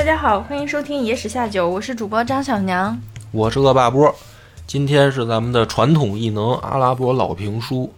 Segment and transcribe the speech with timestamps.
[0.00, 2.98] 大家好，欢迎收听《野史下酒》，我是主播张小娘。
[3.32, 4.14] 我是恶霸波，
[4.66, 7.92] 今天是咱们的传统异能阿拉伯老评书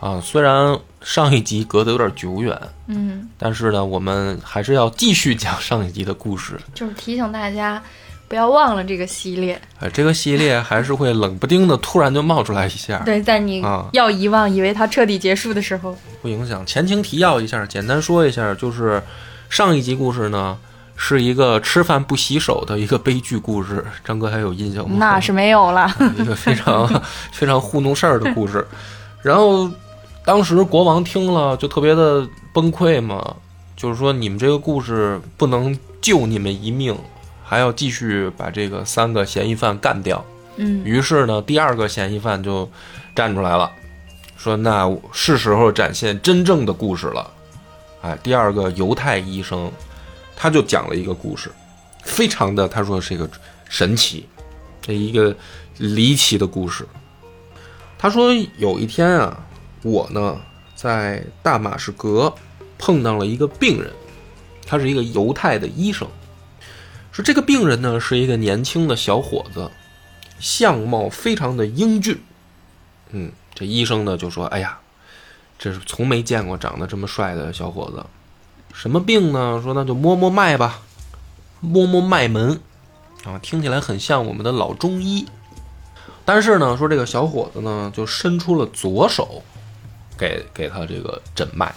[0.00, 0.18] 啊。
[0.18, 6.58] 虽然上一集隔得有点久远，嗯，但是呢，我们还是要继续讲上一集的故事。
[6.72, 7.82] 就是提醒大家
[8.28, 9.60] 不要忘了这个系列。
[9.78, 16.64] 哎，这个系列还是会冷不丁的突然就冒出来一下， 对，在你啊要遗忘，以为它彻底结束的时候，不影响。
[16.64, 19.02] 前情提要一下，简单说一下，就是
[19.50, 20.56] 上一集故事呢
[20.96, 24.96] 是一个吃饭不洗手的一个悲剧故事， 张哥还有印象吗？
[24.98, 25.90] 那是没有了。
[26.16, 26.88] 一个非常
[27.32, 28.66] 非常糊弄事儿的故事。
[29.22, 29.70] 然后
[30.24, 33.36] 当时国王听了就特别的崩溃嘛，
[33.76, 36.96] 就是说你们这个故事不能救你们一命，
[37.42, 40.24] 还要继续把这个三个嫌疑犯干掉。
[40.56, 42.68] 嗯，于是呢，第二个嫌疑犯就
[43.14, 43.70] 站出来了，
[44.36, 47.30] 说：“那是时候展现真正的故事了。”
[48.02, 49.70] 哎，第二个犹太医生，
[50.42, 51.52] 他就讲了一个故事，
[52.02, 53.30] 非常的他说是一个
[53.68, 54.26] 神奇，
[54.80, 55.36] 这一个
[55.78, 56.84] 离奇的故事。
[57.96, 59.46] 他说有一天啊，
[59.84, 60.36] 我呢
[60.74, 62.34] 在大马士革
[62.76, 63.92] 碰到了一个病人，
[64.66, 66.08] 他是一个犹太的医生，
[67.12, 69.70] 说这个病人呢是一个年轻的小伙子。
[70.40, 72.20] 相貌非常的英俊，
[73.10, 74.80] 嗯，这医生呢就说：“哎呀，
[75.56, 78.04] 这是从没见过长得这么帅的小伙子。
[78.72, 79.60] 什么病呢？
[79.62, 80.80] 说那就摸摸脉吧，
[81.60, 82.60] 摸摸脉门，
[83.24, 85.26] 啊，听起来很像我们的老中医。
[86.24, 89.42] 但是呢，说这个小伙子呢就伸出了左手，
[90.16, 91.74] 给给他这个诊脉。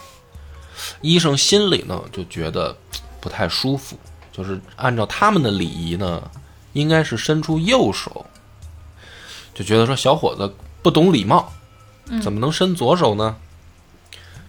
[1.02, 2.76] 医生心里呢就觉得
[3.20, 3.98] 不太舒服，
[4.32, 6.22] 就是按照他们的礼仪呢，
[6.74, 8.26] 应该是伸出右手。”
[9.56, 11.50] 就觉得说小伙子不懂礼貌，
[12.22, 13.38] 怎么能伸左手呢？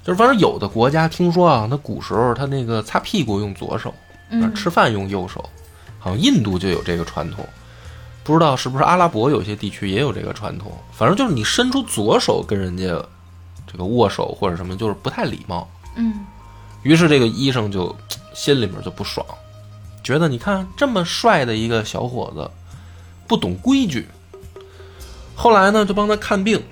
[0.07, 3.93] 就是反正有的国家听说啊，他古时候他那个擦屁股用左手，
[4.31, 5.45] 嗯吃饭用右手，
[5.99, 7.45] 好像印度就有这个传统，
[8.23, 10.71] 不知道是不是阿拉伯有些地区也有这个传统。
[10.93, 12.85] 反正就是你伸出左手跟人家
[13.67, 15.69] 这个握手或者什么，就是不太礼貌。
[15.97, 16.25] 嗯
[16.85, 17.93] 于是这个医生就
[18.33, 19.27] 心里面就不爽，
[20.05, 22.49] 觉得你看这么帅的一个小伙子，
[23.27, 24.07] 不懂规矩。
[25.35, 26.63] 后来呢，就帮他看病，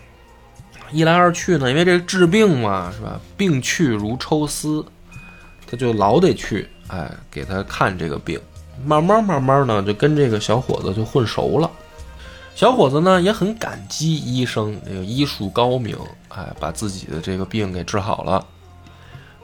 [0.90, 3.20] 一来二去呢，因为这个治病嘛，是吧？
[3.36, 4.84] 病去如抽丝，
[5.66, 8.40] 他就老得去，哎，给他看这个病。
[8.84, 11.70] 慢慢慢慢呢，就跟这个小伙子就混熟了。
[12.54, 15.96] 小伙子呢也很感激医生这个医术高明，
[16.28, 18.44] 哎，把自己的这个病给治好了。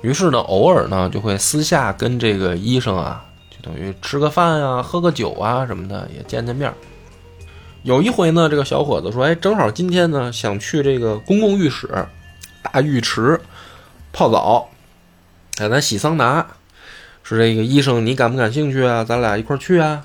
[0.02, 6.74] 于是呢，偶尔呢就会私下跟这个医生啊，就等于吃个饭啊、喝个酒啊什么的，也见见面儿。
[7.82, 11.88] 有一回呢，这个小伙子说：“哎，正好今天呢，想去这个公共浴室、
[12.62, 13.40] 大浴池
[14.12, 14.68] 泡澡，
[15.58, 16.46] 哎，咱洗桑拿。
[17.22, 19.02] 说这个医生，你感不感兴趣啊？
[19.02, 20.04] 咱俩一块儿去啊？”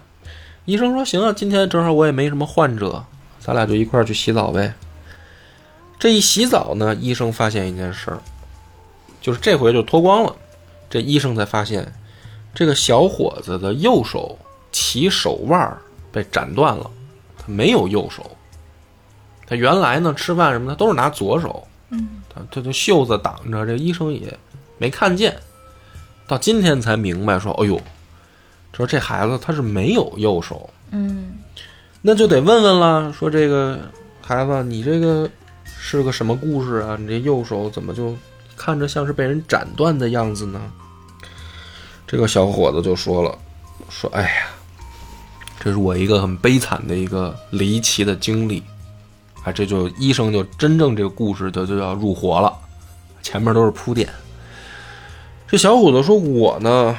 [0.63, 3.03] 医生说：“行啊，今天正好我也没什么患者，
[3.39, 4.73] 咱俩就一块儿去洗澡呗。”
[5.99, 8.19] 这一洗澡呢，医生发现一件事儿，
[9.19, 10.33] 就是这回就脱光了。
[10.89, 11.93] 这医生才发现，
[12.53, 14.39] 这个小伙子的右手
[14.71, 15.77] 起手腕
[16.11, 16.89] 被斩断了。
[17.45, 18.23] 没有右手，
[19.45, 24.37] 他原来呢吃饭什么的都是拿左手，嗯，他他就袖子挡着，这医生也
[24.77, 25.37] 没看见，
[26.27, 27.79] 到今天才明白说，哎呦，
[28.73, 31.37] 说这孩子他是没有右手，嗯
[32.01, 33.79] 那就得问问了，说这个
[34.21, 35.29] 孩子你这个
[35.65, 36.97] 是个什么故事啊？
[36.99, 38.15] 你这右手怎么就
[38.55, 40.59] 看着像是被人斩断的样子呢？
[42.07, 43.37] 这个小伙子就说了，
[43.89, 44.47] 说哎呀。
[45.65, 48.61] 这是我一个很悲惨的一个离奇的经历，
[49.43, 52.55] 啊，这就医生就真正这个故事就就要入活了，
[53.23, 54.07] 前面都是铺垫。
[55.47, 56.95] 这小伙子说：“我呢，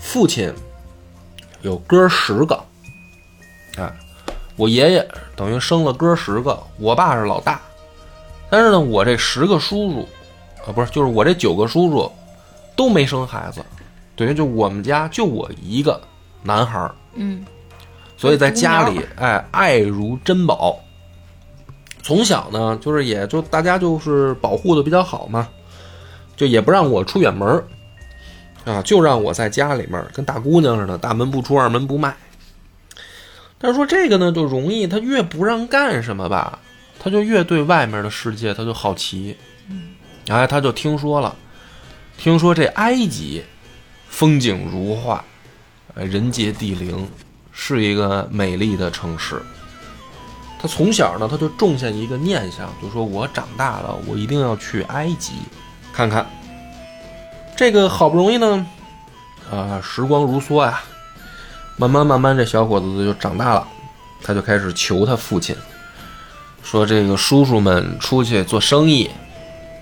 [0.00, 0.52] 父亲
[1.62, 2.60] 有哥十个，
[3.76, 3.88] 哎，
[4.56, 7.60] 我爷爷等于生了哥十个，我爸是老大，
[8.50, 10.08] 但是呢，我这十个叔叔
[10.66, 12.10] 啊，不是，就是我这九个叔叔
[12.74, 13.64] 都没生孩子，
[14.16, 16.00] 等于就我们家就我一个
[16.42, 17.44] 男孩儿。”嗯，
[18.20, 20.78] 所以在家里，哎，爱如珍宝。
[22.02, 25.48] 从小呢，就是也就大家就是保护的比较好嘛，
[26.36, 27.64] 就也不让我出远门儿
[28.66, 32.14] 啊，就让我在家里面跟大姑娘似的，大门不出二门不迈。
[33.58, 36.58] 但是说这个呢，就容易，他越不让干什么吧，
[36.98, 39.34] 他就越对外面的世界他就好奇。
[40.28, 41.34] 哎，他就听说了，
[42.18, 43.42] 听说这埃及
[44.10, 45.24] 风景如画。
[45.94, 47.08] 呃，人杰地灵，
[47.52, 49.40] 是一个美丽的城市。
[50.60, 55.32] 他从小呢，他就种下一个念想，就说我长大了，我一定要去埃及
[55.92, 56.26] 看看。
[57.56, 58.66] 这个好不容易呢，
[59.50, 60.80] 啊，时光如梭呀，
[61.76, 63.66] 慢慢慢慢，这小伙子就长大了，
[64.22, 65.56] 他就开始求他父亲，
[66.62, 69.10] 说这个叔叔们出去做生意，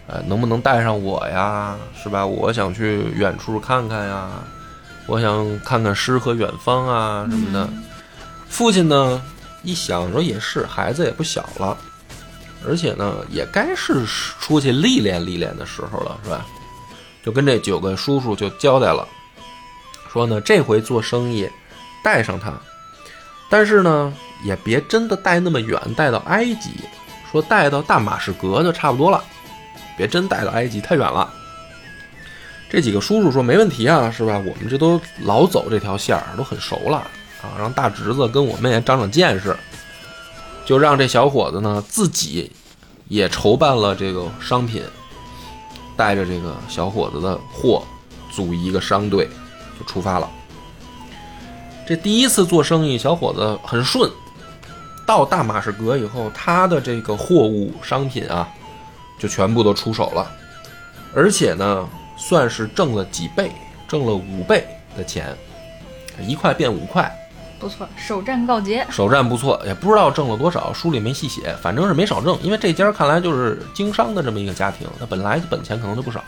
[0.06, 1.76] 呃，能不能带上我呀？
[2.00, 2.24] 是吧？
[2.24, 4.30] 我想去远处看看呀，
[5.08, 7.68] 我想看看诗和远方啊什么的。
[8.48, 9.20] 父亲呢，
[9.62, 11.76] 一想说也是，孩子也不小了，
[12.66, 16.46] 而且呢，也该是出去历练历练的时候了，是吧？
[17.24, 19.06] 就跟这九个叔叔就交代了，
[20.12, 21.48] 说呢，这回做生意
[22.04, 22.52] 带上他，
[23.50, 24.12] 但是呢，
[24.44, 26.70] 也别真的带那么远，带到埃及，
[27.32, 29.24] 说带到大马士革就差不多了，
[29.96, 31.32] 别真带到埃及太远了。
[32.70, 34.38] 这几个叔叔说没问题啊，是吧？
[34.38, 36.98] 我们这都老走这条线儿，都很熟了
[37.42, 39.56] 啊，让大侄子跟我们也长长见识，
[40.64, 42.52] 就让这小伙子呢自己
[43.08, 44.82] 也筹办了这个商品。
[45.96, 47.82] 带着这个小伙子的货，
[48.30, 49.28] 组一个商队，
[49.76, 50.30] 就出发了。
[51.84, 54.08] 这第一次做生意，小伙子很顺。
[55.04, 58.48] 到大马士革以后，他的这个货物商品啊，
[59.18, 60.30] 就全部都出手了，
[61.12, 61.88] 而且呢，
[62.18, 63.50] 算是挣了几倍，
[63.86, 64.66] 挣了五倍
[64.96, 65.34] 的钱，
[66.20, 67.10] 一块变五块。
[67.60, 68.86] 不错，首战告捷。
[68.90, 72.38] 首战不错，也不知道挣了多少，书里没细写，反正是没少挣。
[72.42, 76.24] 因为这家看来就是经商的这么一个家庭，他本来本钱可能就不少。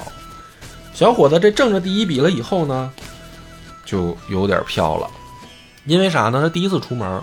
[0.93, 2.93] 小伙子这挣着第一笔了以后呢，
[3.85, 5.09] 就有点飘了，
[5.85, 6.41] 因为啥呢？
[6.43, 7.23] 他第一次出门，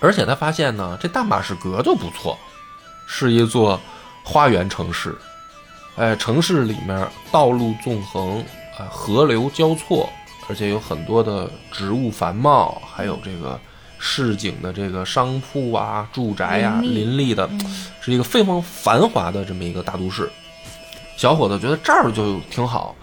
[0.00, 2.38] 而且他发现呢，这大马士革就不错，
[3.06, 3.78] 是一座
[4.24, 5.14] 花园城市。
[5.96, 8.38] 哎，城市里面道路纵横，
[8.78, 10.08] 啊，河流交错。
[10.48, 13.58] 而且有很多的植物繁茂，还有这个
[13.98, 17.50] 市井的这个商铺啊、住宅呀，林立的，
[18.00, 20.30] 是一个非常繁华的这么一个大都市。
[21.16, 22.94] 小伙子觉得这儿就挺好，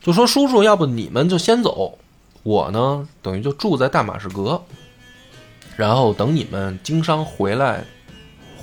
[0.00, 1.98] 就说：“叔叔，要不你们就先走，
[2.44, 4.62] 我呢等于就住在大马士革，
[5.74, 7.82] 然后等你们经商回来，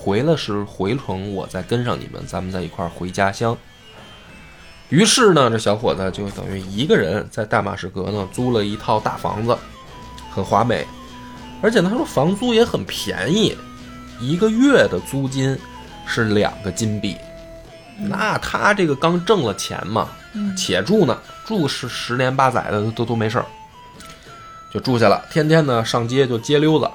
[0.03, 3.57] 回了时回程，我再跟上你们，咱们在一块儿回家乡。”
[4.89, 9.57] 于是呢，这小伙子就等于一个人在大马士革呢租了一套大房子，
[10.29, 10.85] 很华美，
[11.61, 13.57] 而且他说房租也很便宜，
[14.19, 15.57] 一个月的租金
[16.05, 17.15] 是两个金币。
[17.97, 20.09] 那他这个刚挣了钱嘛，
[20.57, 23.45] 且住呢，住是十年八载的都都没事儿，
[24.71, 25.25] 就住下了。
[25.31, 26.91] 天天呢上街就街溜子，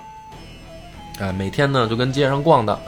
[1.19, 2.79] 哎，每天呢就跟街上逛的，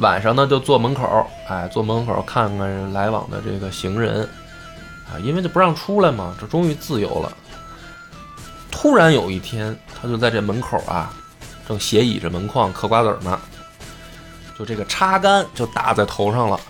[0.00, 4.28] 晚上呢就坐门口，哎，坐门口看看来往的这个行人。
[5.10, 7.32] 啊，因为就不让出来嘛，这终于自由了。
[8.70, 11.10] 突然有一天，他就在这门口啊，
[11.66, 13.40] 正斜倚着门框嗑瓜子呢，
[14.58, 16.60] 就这个插杆就打在头上了，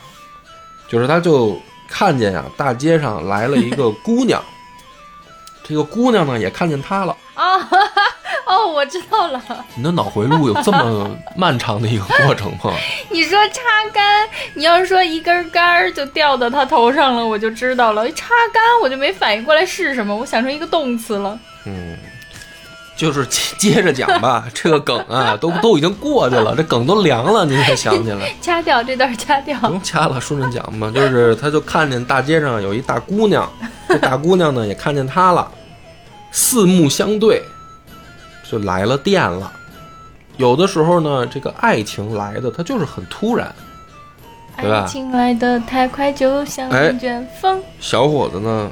[0.88, 4.40] 就是他就看见呀，大街上来了一个姑娘，
[5.66, 7.68] 这个姑娘呢也看见他了啊。
[8.48, 9.42] 哦，我知道了。
[9.74, 12.72] 你的脑回路有这么 漫长的一个过程吗？
[13.10, 13.60] 你说插
[13.92, 18.10] 杆，你要是说一根杆儿就掉到他头上了，我就知道了。
[18.12, 21.38] 插杆，我就没反应过来是什么，我想成一个动词了。
[21.66, 21.94] 嗯，
[22.96, 23.26] 就是
[23.58, 28.32] 接 着讲吧，这个梗啊，都都已经过去了，这梗都凉了，您才想起来。
[28.40, 29.58] 掐掉这段，掐掉。
[29.60, 30.90] 不用掐了，顺着讲吧。
[30.94, 33.46] 就是他就看见大街上有一大姑娘，
[33.90, 35.46] 这大姑娘呢也看见他了，
[36.30, 37.42] 四目相对。
[38.50, 39.52] 就来了电了，
[40.38, 43.54] 有的时候呢，这个爱情来的它就是很突然，
[44.56, 44.80] 对吧？
[44.80, 47.62] 爱情来的太快，就像一卷风。
[47.78, 48.70] 小伙子呢，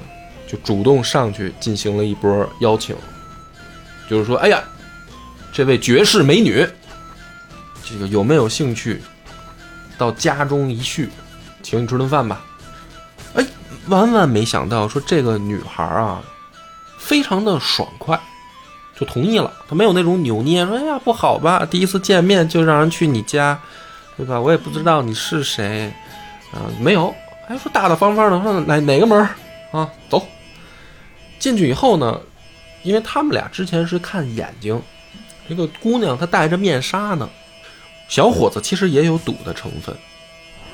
[0.48, 2.96] 就主动上去进行了一波邀请，
[4.08, 4.62] 就是说，哎呀，
[5.52, 6.66] 这位绝世美女，
[7.84, 9.02] 这个有没有兴趣
[9.98, 11.10] 到家中一叙，
[11.62, 12.42] 请你吃顿饭吧？
[13.34, 13.44] 哎，
[13.88, 16.22] 万万没想到，说这个女孩啊，
[16.98, 18.18] 非常的爽快。
[18.98, 23.58] 就同意了，他没有那种扭捏，说哎呀不好吧，第一次见面就让人去你家，
[24.16, 24.40] 对吧？
[24.40, 25.92] 我也不知道你是谁，
[26.50, 27.14] 啊，没有，
[27.46, 29.28] 还说大大方方的，说哪哪个门
[29.70, 29.86] 啊？
[30.08, 30.26] 走，
[31.38, 32.18] 进去以后呢，
[32.84, 34.80] 因为他们俩之前是看眼睛，
[35.46, 37.28] 这个姑娘她戴着面纱呢，
[38.08, 39.94] 小伙子其实也有赌的成分，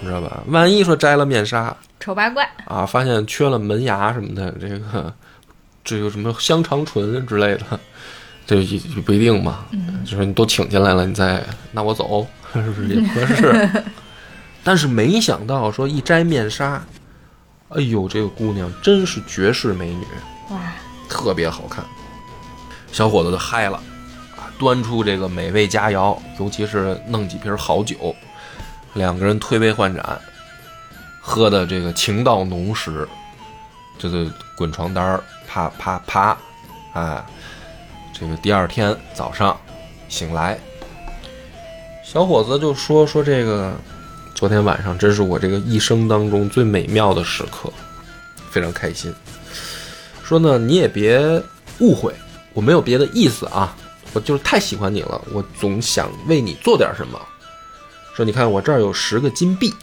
[0.01, 0.45] 你知道吧？
[0.47, 5.13] 万一说摘了面纱，丑八怪啊，发现缺了门牙什么的，这个
[5.83, 7.81] 这个什么香肠唇之类的。
[8.45, 9.65] 这也不一定嘛，
[10.05, 13.85] 就是你都请进来了，你再那我走 是不是也合适？
[14.65, 16.85] 但是没想到说一摘面纱，
[17.69, 20.05] 哎呦，这个姑娘真是绝世美女，
[20.51, 20.61] 哇，
[21.09, 21.85] 特别好看。
[22.91, 23.77] 小伙子就嗨了，
[24.37, 28.15] 啊，端出这个美味佳肴，尤其是弄几瓶好酒，
[28.95, 30.21] 两个人推杯换盏，
[31.21, 33.09] 喝的这个情到浓时，
[33.99, 35.19] 这个滚床单
[35.49, 36.37] 啪啪啪，
[36.93, 37.25] 哎。
[38.23, 39.61] 这个第二天早上
[40.09, 40.57] 醒来，
[42.05, 43.75] 小伙子就说说这个
[44.33, 47.69] 昨天晚上真是我这个一生当中最美妙的时刻，
[48.49, 49.13] 非常开心。
[50.23, 51.43] 说呢你也别
[51.81, 52.15] 误会，
[52.53, 53.77] 我没有别的意思啊，
[54.13, 57.21] 我就是太喜欢你了，我总想为你做点什么。
[58.15, 59.75] 说你看我这儿有十个金币，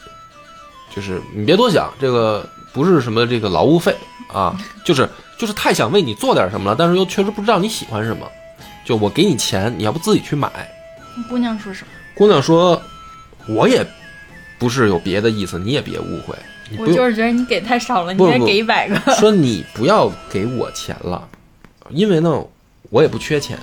[0.95, 3.95] 就是你别多想，这个不是什么这个劳务费
[4.31, 5.07] 啊，就是
[5.37, 8.25] 就是太想为你做点什么了，但是又确实不知道你喜欢什么，
[8.85, 10.49] 就我给你钱，你要不自己去买。
[11.27, 11.87] 姑娘说什么？
[12.15, 12.81] 姑娘说，
[13.47, 13.85] 我也
[14.57, 16.35] 不是有别的意思，你也别误会，
[16.77, 19.13] 我就是觉得你给太少了，你应该给一百个。
[19.15, 21.27] 说你不要给我钱了，
[21.89, 22.41] 因为呢，
[22.89, 23.57] 我也不缺钱。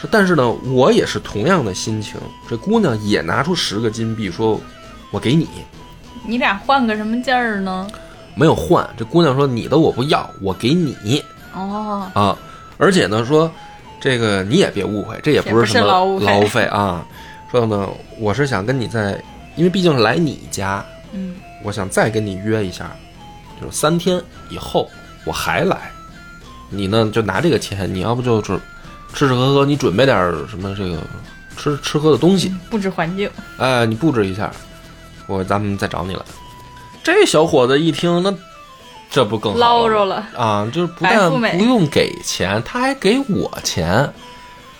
[0.00, 2.14] 说但是呢，我也是同样的心情。
[2.48, 4.60] 这姑娘也拿出十个金币，说
[5.10, 5.48] 我给你，
[6.26, 7.88] 你俩换个什么劲儿呢？
[8.38, 8.88] 没有换。
[8.96, 12.38] 这姑娘说你的我不要，我给你哦，啊。
[12.76, 13.50] 而且呢，说
[14.00, 17.04] 这个你也别误会，这也不是什么劳务费啊。
[17.50, 17.88] 说呢，
[18.20, 19.20] 我是想跟你在，
[19.56, 22.92] 因为毕竟是来你家，嗯，我想再跟你约一下，
[23.60, 24.88] 就是三天以后
[25.24, 25.90] 我还来，
[26.70, 28.60] 你呢就拿这个钱，你要不就是吃
[29.26, 30.16] 吃喝喝，你准备点
[30.48, 30.98] 什么这个
[31.56, 34.52] 吃吃喝的东西，布置环境，哎，你布置一下，
[35.26, 36.22] 我咱们再找你来。
[37.14, 38.34] 这小伙子一听，那
[39.10, 40.26] 这不更好捞着了。
[40.36, 40.68] 啊？
[40.72, 44.12] 就是不但不用给钱，他还给我钱，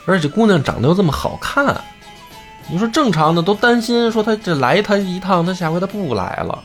[0.05, 1.83] 而且姑娘长得又这么好看，
[2.69, 6.63] 你说正常的都担心说他这来他一趟，他下回他不来了，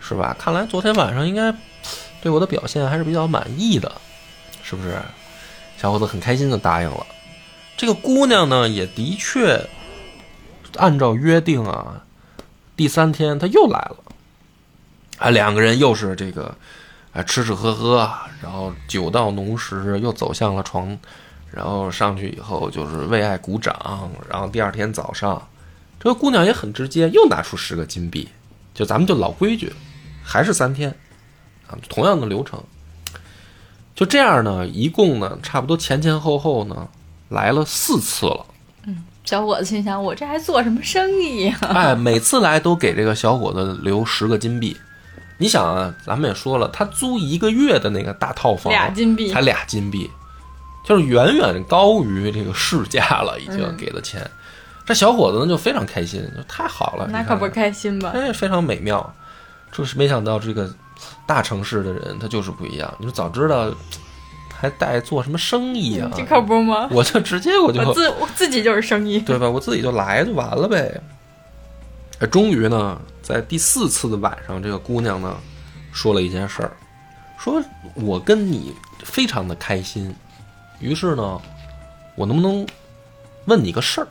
[0.00, 0.36] 是吧？
[0.38, 1.54] 看来昨天晚上应该
[2.20, 3.92] 对我的表现还是比较满意的，
[4.62, 4.98] 是不是？
[5.78, 7.06] 小伙子很开心的答应了。
[7.76, 9.68] 这个姑娘呢，也的确
[10.76, 12.02] 按照约定啊，
[12.76, 13.96] 第三天她又来了，
[15.20, 16.52] 啊，两个人又是这个
[17.12, 18.10] 啊吃吃喝喝，
[18.42, 20.98] 然后酒到浓时，又走向了床，
[21.52, 25.46] 然后上去以后就是为爱鼓掌，然后第二天早上，
[26.00, 28.30] 这个姑娘也很直接，又拿出十个金币，
[28.72, 29.70] 就咱们就老规矩，
[30.24, 30.88] 还是三天，
[31.68, 32.58] 啊，同样的流程，
[33.94, 36.88] 就这样呢，一共呢，差不多前前后后呢，
[37.28, 38.46] 来了四次了。
[38.86, 44.74] 嗯小伙子心想：我这还做什么生意呀、哎，每次来都给这个小伙子留十个金币。
[45.40, 50.10] 你想啊，咱们也说了，他租一个月的那个大套房，俩金币才俩金币，
[50.84, 54.20] 就是远远高于这个市价了，已经嗯给的钱。
[54.84, 58.12] 这小伙子呢就非常开心，就太好了，那可不开心吧？
[58.14, 59.12] 哎，非常美妙。
[59.72, 60.68] 就是没想到这个
[61.26, 62.92] 大城市的人他就是不一样。
[62.98, 63.72] 你说早知道
[64.52, 66.10] 还带做什么生意啊？
[66.14, 66.88] 这可不吗？
[66.90, 69.48] 我就直接我就我自我自己就是生意，对吧？
[69.48, 71.00] 我自己就来就完了呗。
[72.26, 75.36] 终于呢，在第四次的晚上，这个姑娘呢
[75.92, 76.72] 说了一件事儿，
[77.38, 77.62] 说
[77.94, 80.14] 我跟你非常的开心，
[80.80, 81.40] 于是呢，
[82.14, 82.66] 我能不能
[83.46, 84.08] 问你个事儿？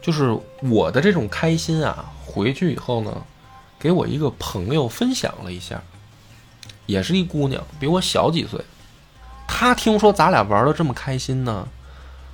[0.00, 3.22] 就是我的这种开心啊，回去以后呢，
[3.78, 5.82] 给我一个朋友分享了一下，
[6.86, 8.62] 也是一姑娘，比我小几岁。
[9.46, 11.68] 她听说咱俩玩的这么开心呢，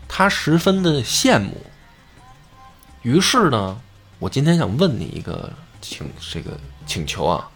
[0.09, 1.57] 她十分的羡慕。
[3.03, 3.81] 于是呢，
[4.21, 5.51] 我今天想问你一个
[5.81, 6.51] 请这个
[6.87, 7.49] 请求啊，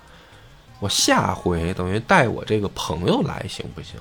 [0.81, 4.01] 我下回等于带我这个朋友来行不行？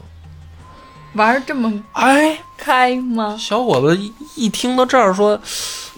[1.14, 3.36] 玩儿这么哎，开吗？
[3.38, 5.40] 小伙子一一听到这儿说，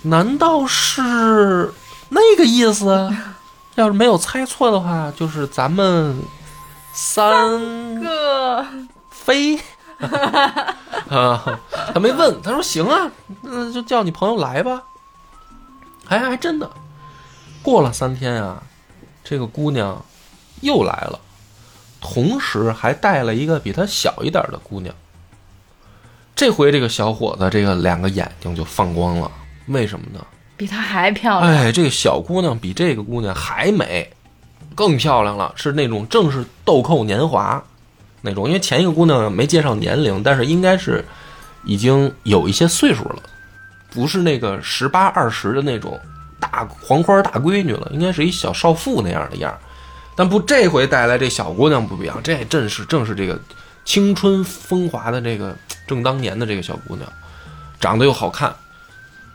[0.02, 1.72] 难道是
[2.10, 3.10] 那个意思？
[3.76, 6.20] 要是没有猜错的话，就是咱们
[6.92, 8.66] 三个，
[9.12, 9.60] 飞
[11.10, 11.60] 啊，
[11.94, 14.82] 他没问，他说行啊，那就叫你朋友来吧。
[16.08, 16.70] 哎，还真的，
[17.62, 18.62] 过了三天啊，
[19.24, 20.04] 这个姑娘
[20.62, 21.20] 又来了，
[22.00, 24.94] 同时还带了一个比她小一点的姑娘。
[26.36, 29.32] 这回这个小伙子这个两个眼睛就放光了，
[29.68, 30.20] 为什么呢？
[30.58, 31.52] 比她还漂亮。
[31.52, 34.12] 哎，这个小姑娘比这个姑娘还美，
[34.76, 37.64] 更漂亮了，是那种正是豆蔻年华
[38.22, 38.48] 那种。
[38.48, 41.04] 因为前一个姑娘没介绍年龄，但是应该是
[41.64, 43.24] 已经有一些岁数了，
[43.96, 45.98] 不是那个十八二十的那种
[46.40, 49.58] 大黄花大闺女了，应该是一小少妇那样的样儿。
[50.18, 53.40] 但不，这回带来这小姑娘不一样，这正是正是这个
[53.86, 55.56] 青春风华的这个
[55.88, 57.08] 正当年的这个小姑娘，
[57.80, 58.54] 长得又好看。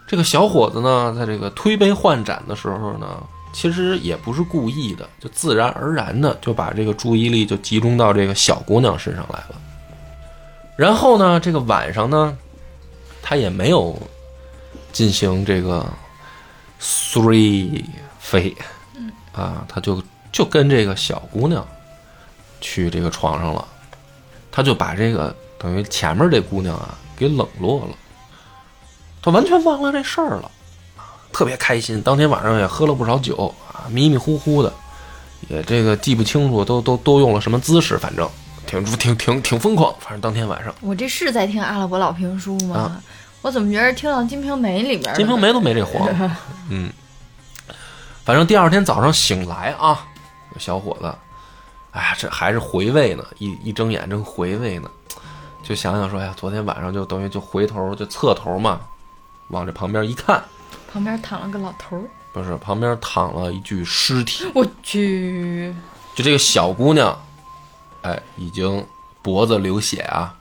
[0.07, 3.07] 这个小伙子呢，在这个推杯换盏的时候呢，
[3.52, 9.55] 其实也不是故意的，就自然而然的就把这个注意力就集中到这个小姑娘身上来了。
[10.76, 12.37] 然后呢，这个晚上呢，
[13.23, 13.97] 他也没有
[14.92, 15.87] 进行这个
[16.80, 17.85] three
[18.18, 18.56] 飞，
[19.32, 21.66] 啊，他就就跟这个小姑娘
[22.61, 23.66] 去这个床上了，
[24.50, 27.97] 他就把这个等于前面这姑娘啊给冷落了。
[29.23, 30.50] 他完全忘了这事儿了，
[31.32, 32.00] 特别开心。
[32.00, 34.73] 当天晚上也喝了不少酒啊，迷迷糊糊的，
[35.49, 38.26] 也这个记不清楚都都都用了什么姿势，反正
[38.66, 39.94] 挺挺挺挺疯狂。
[40.00, 42.76] 反正当天晚上，我这是在听阿拉伯老评书吗？
[42.76, 43.02] 啊
[43.42, 45.14] 我怎么觉得听到《金瓶梅》里边《？
[45.16, 46.09] 金瓶梅》都没这黄。
[46.68, 46.92] 嗯，
[48.25, 50.06] 反正第二天早上醒来啊，
[50.59, 51.14] 小伙子，
[51.92, 54.90] 哎呀，这还是回味呢，一一睁眼正回味呢，
[55.62, 58.80] 就想想说，哎呀，昨天晚上就等于就回头就侧头嘛，
[59.49, 60.42] 往这旁边一看，
[60.92, 65.75] 旁边躺了个老头儿，不是旁边躺了一具尸体，我去，
[66.14, 67.18] 就这个小姑娘，
[68.02, 68.87] 哎，已经
[69.23, 70.35] 脖子流血啊，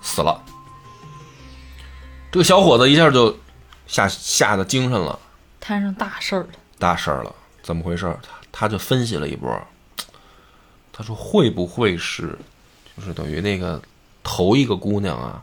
[0.00, 0.42] 死了。
[2.32, 3.36] 这个小伙子一下就
[3.86, 5.18] 吓吓得精神了。
[5.58, 6.48] 摊上大事儿了。
[6.78, 8.06] 大事儿了，怎么回事？
[8.22, 9.52] 他他就分析了一波，
[10.92, 12.38] 他说会不会是，
[12.96, 13.82] 就是等于那个
[14.22, 15.42] 头一个姑娘啊，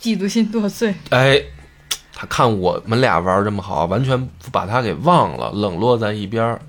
[0.00, 1.42] 嫉妒心作祟，哎，
[2.14, 6.62] 他看我们俩玩这么好，完全把他给忘了，冷落在一边儿，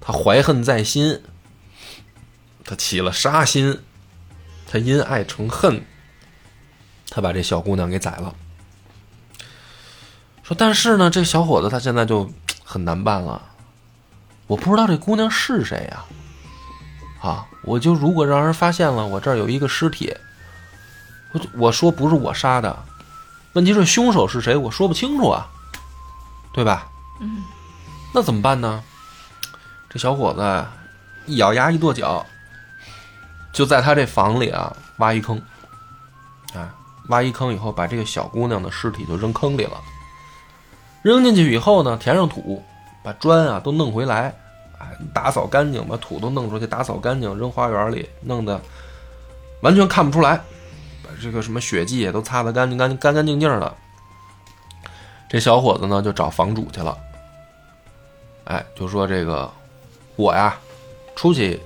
[0.00, 1.20] 他怀恨在心，
[2.64, 3.80] 他起了杀心，
[4.68, 5.84] 他因爱成恨，
[7.08, 8.34] 他把这小姑娘给宰了。
[10.50, 12.28] 说，但是呢，这小伙子他现在就
[12.64, 13.40] 很难办了，
[14.48, 16.04] 我不知道这姑娘是谁呀、
[17.22, 20.12] 啊，我就如果让人发现了我这儿有一个尸体，
[21.32, 22.76] 我就我说不是我杀的，
[23.52, 25.46] 问题是凶手是谁，我说不清楚啊，
[26.52, 26.88] 对吧？
[27.20, 27.44] 嗯，
[28.12, 28.82] 那怎么办呢？
[29.88, 30.66] 这小伙子
[31.26, 32.26] 一咬牙一跺脚，
[33.52, 35.40] 就在他这房里啊挖一坑，
[36.54, 36.74] 啊，
[37.06, 39.80] 挖一坑以后，把这个小姑娘的尸体就扔坑里了。
[41.02, 42.62] 扔进去以后呢，填上土，
[43.02, 44.34] 把砖啊都弄回来，
[44.78, 48.60] 哎，打扫干净，把土都弄出去，打扫干净，扔花园里，弄得
[49.62, 50.36] 完全看不出来，
[51.02, 53.74] 把这个什么血迹也都擦得干净干干干净净的。
[55.28, 56.98] 这小伙子呢就找房主去了，
[58.44, 59.50] 哎，就说这个
[60.16, 60.54] 我呀
[61.16, 61.58] 出去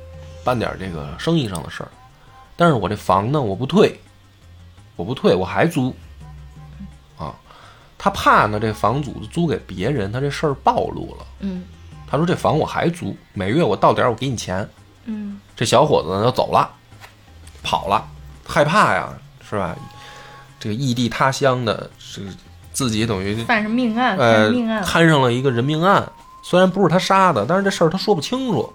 [0.44, 1.88] 办点这个生意上的事儿，
[2.56, 3.98] 但是我这房呢我不退，
[4.94, 5.92] 我不退，我还租。
[8.04, 11.26] 啊，他怕呢这房主租给别人，他这事儿暴露了。
[11.40, 11.64] 嗯
[12.06, 14.68] 他说这房我还租，每月我到点儿我给你钱。
[15.06, 16.70] 嗯，这小伙子呢就走了，
[17.62, 18.06] 跑了，
[18.46, 19.08] 害怕呀，
[19.48, 19.74] 是吧？
[20.60, 22.22] 这个异地他乡的，是
[22.72, 26.06] 自己等于犯上命案，犯呃上命案，摊上了一个人命案，
[26.42, 28.70] 虽然不是他杀的，但是这事儿他说不清楚。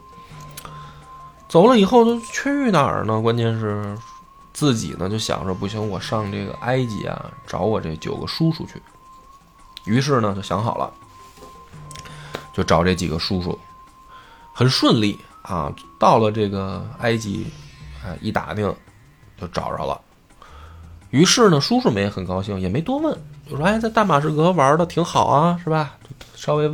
[1.47, 3.21] 走了以后就去哪儿呢？
[3.21, 3.95] 关键是
[4.53, 8.81] 自己呢就想着不行，我上这个埃及啊找我这九个叔叔去。
[9.89, 10.91] 于是呢就想好了，
[12.54, 13.58] 就找这几个叔叔，
[14.54, 17.47] 很顺利啊，到了这个埃及，
[18.06, 18.71] 哎一打听
[19.41, 19.99] 就找着了。
[21.10, 23.17] 于是呢，叔叔们也很高兴，也没多问，
[23.49, 25.97] 就说：“哎，在大马士革玩的挺好啊，是吧？”
[26.38, 26.69] 稍微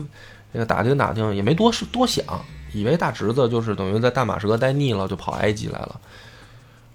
[0.51, 2.25] 这个打听打听，也没多是多想，
[2.73, 6.01] 以为大侄子就是等于在大马士革待腻了，就跑埃及来了。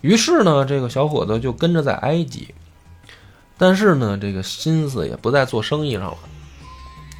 [0.02, 2.54] 于是呢，这个小伙子就跟着在埃及，
[3.60, 6.16] 但是呢，这个心思也不在做生意上了，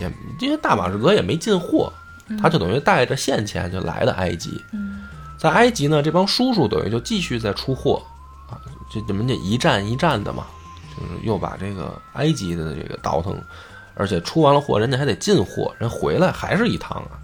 [0.01, 1.93] 也因为大马士革也没进货，
[2.41, 4.59] 他就等于带着现钱就来的埃及。
[4.73, 5.03] 嗯
[5.39, 8.03] 在埃及呢，这帮叔叔等于就继续在出货
[8.51, 8.61] 啊，
[8.93, 10.45] 这你们这一站一站的嘛，
[10.95, 13.43] 就是又把这个埃及的这个倒腾，
[13.95, 17.17] 而且出完了货，人家还得进货，人回来还是一趟啊。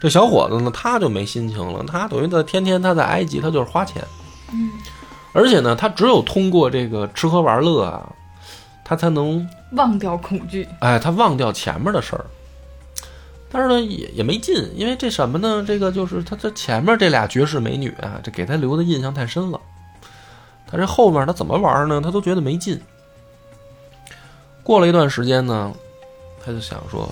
[0.00, 4.04] 这小伙子呢，他就没心情了，他等于在天天他在埃及，他就是花钱，
[4.52, 4.72] 嗯，
[5.32, 8.12] 而且呢，他只有通过这个吃喝玩乐啊，
[8.88, 12.24] 他才能忘掉恐惧，哎，他忘掉前面的事儿。
[13.50, 15.62] 但是呢，也也没劲，因为这什么呢？
[15.66, 19.60] 这个就是他这前面这俩绝世美女啊，这给他留的印象太深了。
[20.66, 22.00] 他这后面他怎么玩呢？
[22.00, 22.80] 他都觉得没劲。
[24.62, 25.70] 过了一段时间呢，
[26.42, 27.06] 他就想说，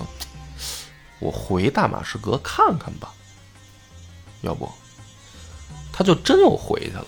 [1.19, 3.13] 我回大马士革看看吧。
[4.41, 4.67] 要不，
[5.93, 7.05] 他就真又回去了。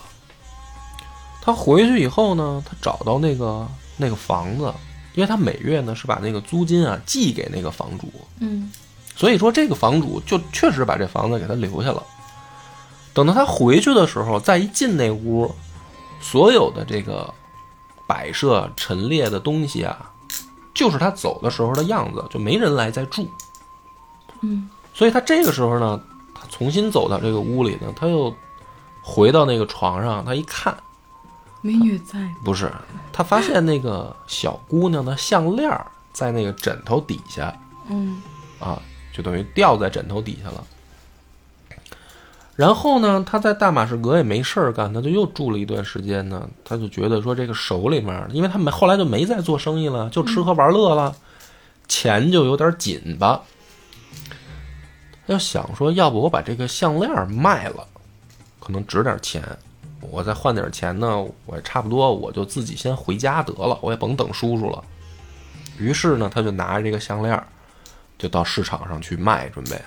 [1.41, 3.67] 他回去以后呢，他找到那个
[3.99, 4.73] 那个房子，
[5.13, 8.07] 因为他每月呢是把那个租金啊寄给那个房主，
[8.39, 8.71] 嗯
[9.15, 12.01] 所以说这个房主就确实把这房子给他留下了。
[13.13, 15.53] 等到他回去的时候，再一进那屋，
[16.21, 17.33] 所有的这个
[18.07, 20.09] 摆设陈列的东西啊，
[20.73, 23.29] 就是他走的时候的样子，就没人来再住。
[24.41, 26.01] 嗯所以他这个时候呢，
[26.33, 28.33] 他重新走到这个屋里呢，他又
[29.01, 30.77] 回到那个床上，他一看，
[31.61, 32.71] 美女在，不是，
[33.11, 35.69] 他发现那个小姑娘的项链
[36.13, 37.53] 在那个枕头底下
[37.89, 38.21] 嗯
[38.59, 38.81] 啊，
[39.13, 40.63] 就等于掉在枕头底下了。
[42.55, 46.45] 然后呢，他在大马士革也没事儿干，他就又住了一段时间呢。
[46.65, 51.15] 他就觉得说，这个手里面，因为他没后来就没再做生意了，就吃喝玩乐了，
[51.87, 53.41] 钱就有点紧吧。
[55.25, 57.87] 他就想说，要不我把这个项链卖了，
[58.59, 59.41] 可能值点钱，
[60.01, 64.83] 我再换点钱呢，我也差不多，我就自己先回家得了，我也甭等叔叔了。
[65.77, 67.41] 于是呢，他就拿着这个项链，
[68.17, 69.81] 就到市场上去卖，准备。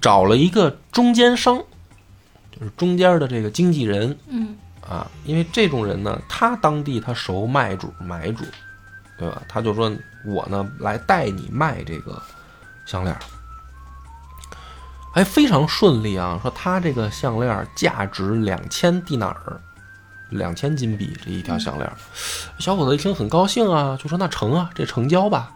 [0.00, 1.62] 找了一个中间商，
[2.50, 8.44] 就是中间的这个经纪人，嗯啊，因为这种人呢，他当地他熟卖主买主，
[9.18, 9.42] 对吧？
[9.48, 9.92] 他就说
[10.24, 12.20] 我呢来带你卖这个
[12.86, 13.14] 项链，
[15.14, 16.38] 哎，非常顺利啊。
[16.40, 19.60] 说他这个项链价值两千蒂纳尔，
[20.30, 21.92] 两千金币这一条项链，
[22.58, 25.52] 小伙子一听很高兴啊，就说那成啊，这成交吧。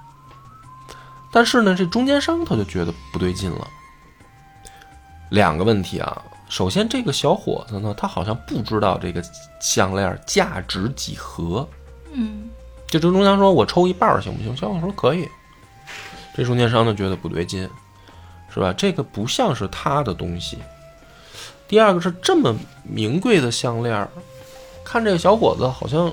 [1.30, 3.68] 但是呢，这中间商他就觉得不对劲了。
[5.30, 9.22] 两个问题啊，首先这个小伙子呢，他好像不知道这个
[9.60, 11.68] 项链价值几何。
[12.12, 12.48] 嗯
[12.86, 15.28] 这中中商说：“我抽一半行不行？”小伙子说：“可以。”
[16.36, 17.68] 这中间商就觉得不对劲，
[18.54, 18.72] 是吧？
[18.72, 20.58] 这个不像是他的东西。
[21.66, 24.08] 第二个是这么名贵的项链，
[24.84, 26.12] 看这个小伙子好像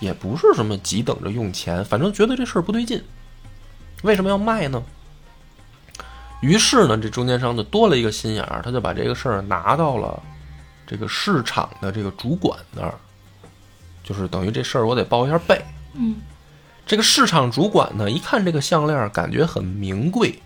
[0.00, 3.04] 也不是什么急等着用钱，反正觉得这事儿不对劲。
[4.02, 4.82] 为什么要卖呢？
[6.40, 10.22] 于是呢，这中间商就多了一个心眼儿，他就把这个事儿拿到了
[10.86, 12.94] 这个市场的这个主管那儿，
[14.02, 15.60] 就是等于这事儿我得报一下备。
[15.92, 16.16] 嗯
[16.86, 20.40] 这个市场主管呢，一看这个项链儿感觉很名贵，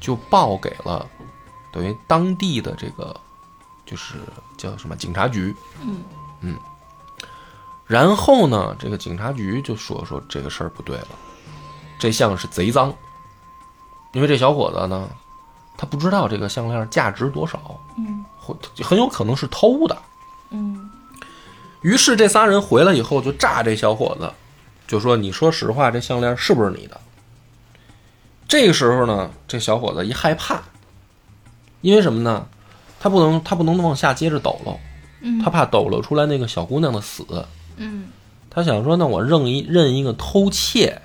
[0.00, 1.06] 就报给了
[1.70, 3.14] 等于当地的这个
[3.86, 4.16] 就是
[4.56, 5.54] 叫什么警察局。
[6.40, 6.56] 嗯
[7.86, 11.08] 然后呢，这个警察局就说说这个事儿不对了，
[11.98, 12.94] 这项是贼赃，
[14.12, 15.08] 因为这小伙子呢，
[15.76, 20.02] 他不知道这个项链价值多少，嗯或很有可能是偷的。
[20.50, 20.88] 嗯
[21.80, 24.32] 于是这仨人回来以后就炸这小伙子，
[24.86, 27.00] 就说：“你说实话，这项链是不是你的？”
[28.50, 30.60] 这个时候呢，这小伙子一害怕，
[31.82, 32.44] 因为什么呢？
[32.98, 34.76] 他不能他不能往下接着抖搂，
[35.20, 37.24] 嗯他怕抖搂出来那个小姑娘的死。
[37.76, 38.08] 嗯
[38.50, 41.00] 他想说，那我认一认一个偷窃，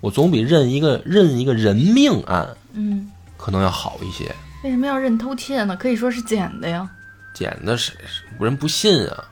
[0.00, 4.34] 我总比认一个认一个人命案嗯，可能要好一些。
[4.64, 5.76] 为什么要认偷窃呢？
[5.76, 6.90] 可以说是捡的呀，
[7.32, 7.94] 捡的谁
[8.40, 9.24] 人不信啊？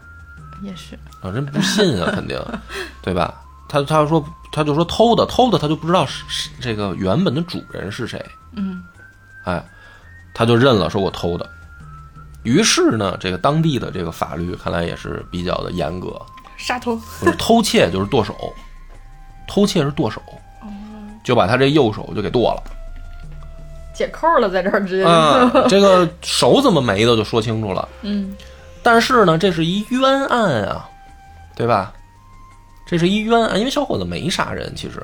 [0.63, 0.97] 也是。
[1.21, 2.41] 啊，人不信啊， 肯定，
[3.03, 3.42] 对吧？
[3.73, 8.23] 他他说他就说偷的偷的，他就不知道是是这个原本的主人是谁，
[8.55, 8.85] 嗯
[9.45, 9.65] 哎，
[10.35, 11.49] 他就认了，说我偷的。
[12.43, 16.21] 于是呢，这个当地的这个法律看来也是比较的严格，
[16.59, 16.95] 杀头。
[17.19, 18.37] 不是偷窃就是剁手，
[19.49, 20.21] 偷窃是剁手，
[21.25, 22.63] 就把他这右手就给剁了。
[23.95, 25.05] 解扣了，在这儿直接。
[25.05, 27.89] 啊， 这个手怎么没的就说清楚了。
[28.03, 28.37] 嗯
[28.83, 30.87] 但是呢，这是一冤案啊，
[31.55, 31.91] 对吧？
[32.93, 35.03] 这是一冤案，因为小伙子没杀人，其实。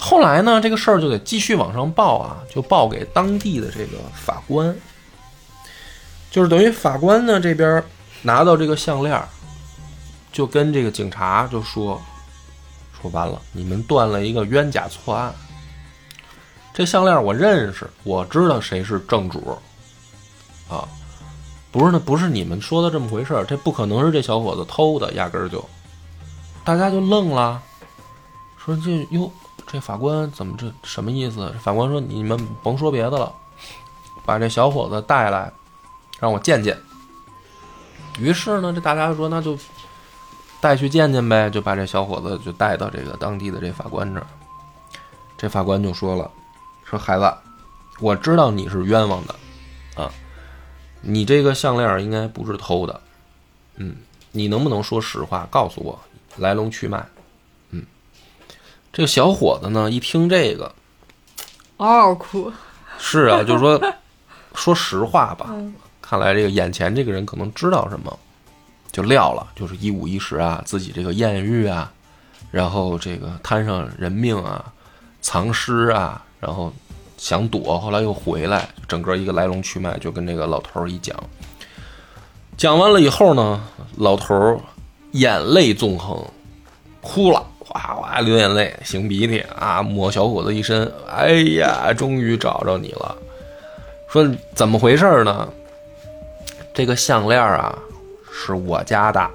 [0.00, 4.76] 后来呢，这个事儿就得继续往上报啊，就报给当地的这个法官，
[6.32, 7.80] 就是等于法官呢这边
[8.22, 9.22] 拿到这个项链，
[10.32, 12.02] 就跟这个警察就说，
[13.00, 15.32] 说完了，你们断了一个冤假错案。
[16.74, 19.56] 这项链我认识，我知道谁是正主，
[20.68, 20.86] 啊，
[21.70, 25.66] 不是呢不是你们说的这么回事儿，这不可能是这小伙子偷的，压根儿就，
[26.66, 27.62] 大家就愣了，
[28.56, 29.30] 说这哟，
[29.68, 31.48] 这法官怎么这什么意思？
[31.62, 33.32] 法官说你们甭说别的了，
[34.24, 35.52] 把这小伙子带来，
[36.18, 36.76] 让我见见。
[38.18, 39.56] 于是呢，这大家说那就
[40.60, 44.26] 带去见见呗，就把这小伙子就带到这个当地的这法官这儿。
[45.38, 46.28] 这法官就说了，
[46.82, 47.32] 说孩子，
[48.00, 50.10] 我知道你是冤枉的，啊，
[51.00, 53.00] 你这个项链应该不是偷的，
[53.76, 53.94] 嗯，
[54.32, 55.96] 你能不能说实话，告诉我
[56.38, 57.04] 来龙去脉？
[57.70, 57.84] 嗯，
[58.92, 60.74] 这个小伙子呢，一听这个，
[61.78, 62.52] 嗷嗷哭。
[62.98, 63.80] 是啊， 就是说
[64.54, 65.54] 说实话吧，
[66.00, 68.18] 看来这个眼前这个人可能知道什么，
[68.90, 71.92] 就撂了，就是一五一十啊，自己这个艳遇啊，
[72.50, 74.72] 然后这个摊上人命啊，
[75.20, 76.72] 藏尸啊，然后
[77.18, 81.14] 想躲，后来又回来，整个一个来龙去脉就跟这个老头儿一讲。
[82.56, 83.62] 讲完了以后呢，
[83.96, 84.58] 老头儿
[85.18, 86.22] 眼泪纵横，
[87.00, 90.90] 哭了，哗哗流眼泪，擤鼻涕啊，抹小伙子一身。
[91.08, 93.16] 哎呀，终于找着你了。
[94.08, 95.48] 说怎么回事呢？
[96.74, 97.76] 这个项链啊，
[98.30, 99.30] 是我家的。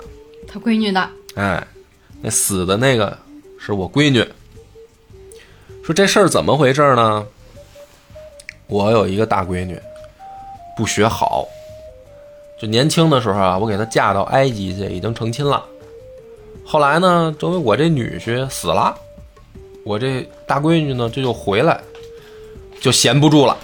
[0.48, 1.10] 他闺女的。
[1.36, 1.66] 哎，
[2.22, 3.18] 那死的那个
[3.60, 4.28] 是我闺女。
[5.84, 7.26] 说这事儿怎么回事呢？
[8.68, 9.80] 我有一个大闺女，
[10.78, 11.48] 不学好。
[12.62, 15.66] 就年轻的时候啊，我给她嫁到埃及去，已经成亲了。
[16.64, 18.96] 后来呢，作为我这女婿死了，
[19.84, 21.80] 我这大闺女呢，这就回来，
[22.80, 23.58] 就闲不住了。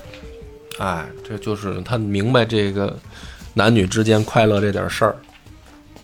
[0.79, 2.95] 哎，这就是她明白这个
[3.53, 5.15] 男女之间快乐这点事儿，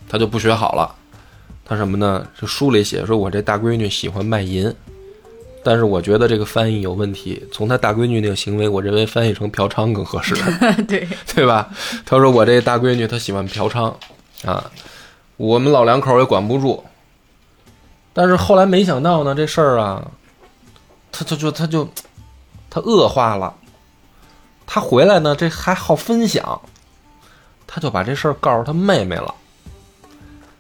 [0.08, 0.96] 她就不学好了。
[1.66, 2.26] 她什么呢？
[2.40, 4.74] 这书里写说，我这大闺女喜欢卖淫。
[5.66, 7.42] 但是我觉得这个翻译有问题。
[7.50, 10.36] 从他大闺女那个行为，我认为翻译成嫖娼更合适，
[10.86, 11.70] 对对吧？
[12.06, 13.94] 他说我这大闺女她喜欢嫖娼，
[14.46, 14.70] 啊，
[15.38, 16.84] 我们老两口也管不住。
[18.14, 20.12] 但是后来没想到呢，这事儿啊，
[21.12, 21.90] 他他就他就
[22.70, 23.54] 他恶化了。
[24.66, 26.62] 他回来呢，这还好分享，
[27.68, 29.34] 他就把这事儿告诉他妹妹了。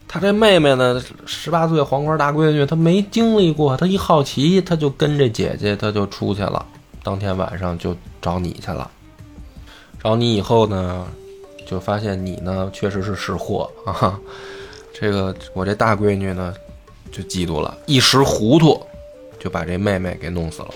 [0.07, 6.63] 他这妹妹呢，十八岁黄花大闺女，她没经历过，她一好奇，她就跟着姐姐，她就出去了。
[7.01, 8.91] 当天晚上就找你去了。
[9.99, 11.07] 找你以后呢，
[11.65, 14.19] 就发现你呢确实是识货啊。
[14.93, 16.53] 这个我这大闺女呢，
[17.11, 18.79] 就嫉妒了，一时糊涂，
[19.39, 20.69] 就把这妹妹给弄死了。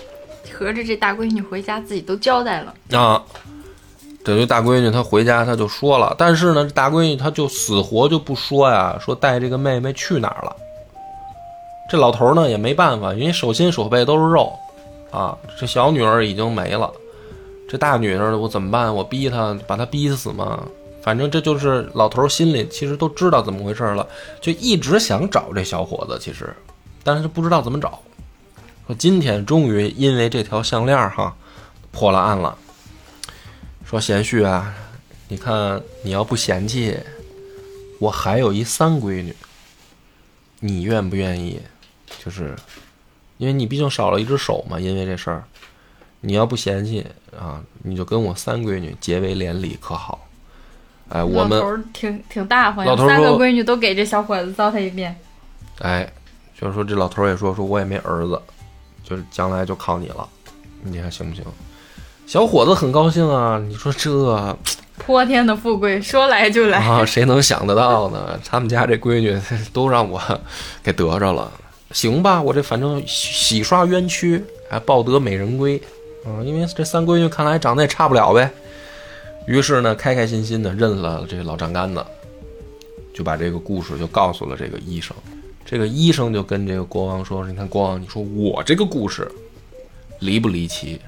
[0.52, 3.22] 合着这大闺女回家自己都交代了啊。
[4.24, 10.54] 等于大闺女她回家，她就说了，但是呢，大闺女她就死活就不说呀，说带这个妹妹去哪儿了。
[11.90, 14.52] 这老头呢也没办法，因为手心手背都是肉，
[15.10, 16.92] 啊，这小女儿已经没了，
[17.68, 18.94] 这大女儿我怎么办？
[18.94, 20.62] 我逼她，把她逼死吗？
[21.08, 24.06] 反正这就是老头心里其实都知道怎么回事了，
[24.42, 26.54] 就一直想找这小伙子，其实，
[27.02, 28.02] 但是不知道怎么找。
[28.86, 31.34] 说今天终于因为这条项链哈，
[31.92, 32.58] 破了案了。
[33.86, 34.74] 说贤婿啊，
[35.28, 36.94] 你看你要不嫌弃，
[38.00, 39.34] 我还有一三闺女，
[40.60, 41.58] 你愿不愿意？
[42.22, 42.54] 就是，
[43.38, 45.44] 因为你毕竟少了一只手嘛，因为这事儿，
[46.20, 50.27] 你要不嫌弃啊，你就跟我三闺女结为连理，可好？
[51.10, 55.16] 哎，我们挺挺大方，老头三个闺女都给这小伙子糟蹋一遍。
[55.80, 56.06] 哎，
[56.60, 58.40] 就是说这老头也说，说我也没儿子，
[59.02, 60.28] 就是将来就靠你了，
[60.82, 61.44] 你看行不行？
[62.26, 63.58] 小伙子很高兴啊！
[63.66, 64.56] 你说这
[64.98, 68.38] 泼天的富贵说来就来啊，谁能想得到呢？
[68.44, 69.40] 他们家这闺女
[69.72, 70.20] 都让我
[70.82, 71.50] 给得着了，
[71.92, 72.42] 行吧？
[72.42, 75.80] 我这反正洗刷冤屈，还抱得美人归
[76.26, 76.44] 啊！
[76.44, 78.50] 因为这三闺女看来长得也差不了呗。
[79.48, 82.04] 于是呢，开开心心的认了这老丈杆子，
[83.14, 85.16] 就把这个故事就告诉了这个医生。
[85.64, 89.26] 这个医生就跟这个国王说：“你看，国王，你说我这个故事
[90.20, 91.00] 离不离奇？”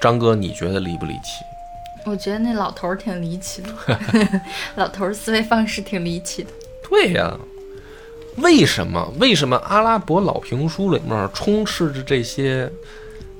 [0.00, 1.42] 张哥，你觉得离不离奇？
[2.06, 3.70] 我觉得那老头儿挺离奇的，
[4.76, 6.50] 老头儿思维方式挺离奇的。
[6.88, 7.36] 对呀，
[8.36, 9.12] 为什么？
[9.18, 12.70] 为什么阿拉伯老评书里面充斥着这些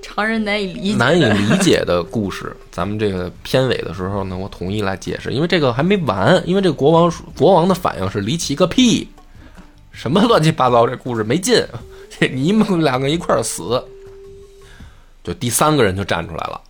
[0.00, 2.56] 常人难以理解、难以理解的故事？
[2.70, 6.42] 咱们这个片尾的时候呢，我统一来解释，因为这个还没完。
[6.46, 9.08] 因为这个国王国王的反应是离奇个屁，
[9.92, 11.64] 什么乱七八糟这故事没劲，
[12.08, 13.82] 这你们两个一块儿死。
[15.22, 16.60] 就第三个人就站出来了，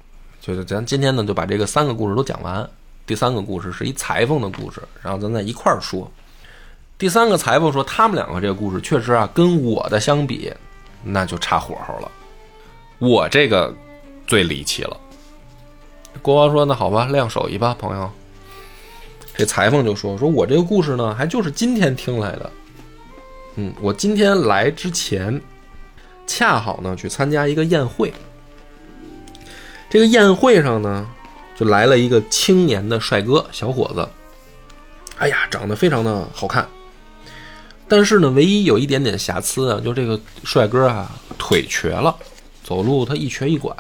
[0.41, 2.69] 就是咱今天呢就把这个三个故事都讲完。
[3.07, 6.11] 第三个故事是一裁缝的故事，然后咱再一块儿说。
[6.99, 10.53] 第三个裁缝说，他们两个这个故事确实啊，跟我的相比，
[11.05, 12.11] 那就差火候了。
[12.99, 13.75] 我这个
[14.27, 14.97] 最离奇了。
[16.23, 18.11] 国王说：“那好吧，亮手艺吧，朋友。”
[19.37, 22.51] 这裁缝就说：“说我这个故事呢，还就是今天听来的。
[23.55, 25.41] 嗯，我今天来之前，
[26.27, 28.13] 恰好呢去参加一个宴会。”
[29.89, 31.09] 这个宴会上呢，
[31.57, 34.07] 就来了一个青年的帅哥小伙子，
[35.19, 36.69] 哎呀，长得非常的好看，
[37.89, 42.15] 但是呢，唯一有一点点瑕疵啊，就这个帅哥啊，腿瘸了，
[42.69, 43.75] 走路他一瘸一拐。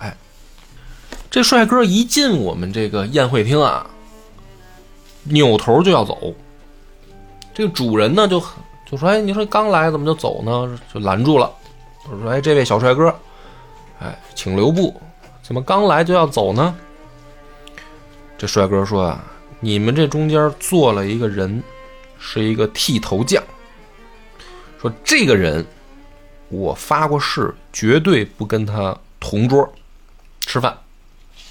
[1.31, 3.87] 这帅哥一进我们这个宴会厅啊，
[5.25, 6.35] 扭头就要走，
[7.53, 8.43] 这个主人呢就
[8.91, 11.53] 就说：“哎，你说刚来怎么就走呢？”就拦住了，
[12.03, 13.15] 就说：“哎，这位小帅哥，
[14.01, 14.99] 哎，请留步。”
[15.45, 16.75] 怎么刚来就要走呢？
[18.39, 19.23] 这帅哥说啊，
[19.61, 21.63] 你们这中间坐了一个人，
[22.19, 23.43] 是一个剃头匠。
[24.81, 25.67] 说这个人，
[26.49, 29.71] 我发过誓，绝对不跟他同桌
[30.41, 30.77] 吃饭，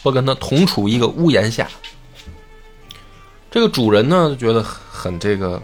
[0.01, 1.67] 不跟他同处一个屋檐下。
[3.49, 5.61] 这个主人呢，觉得很这个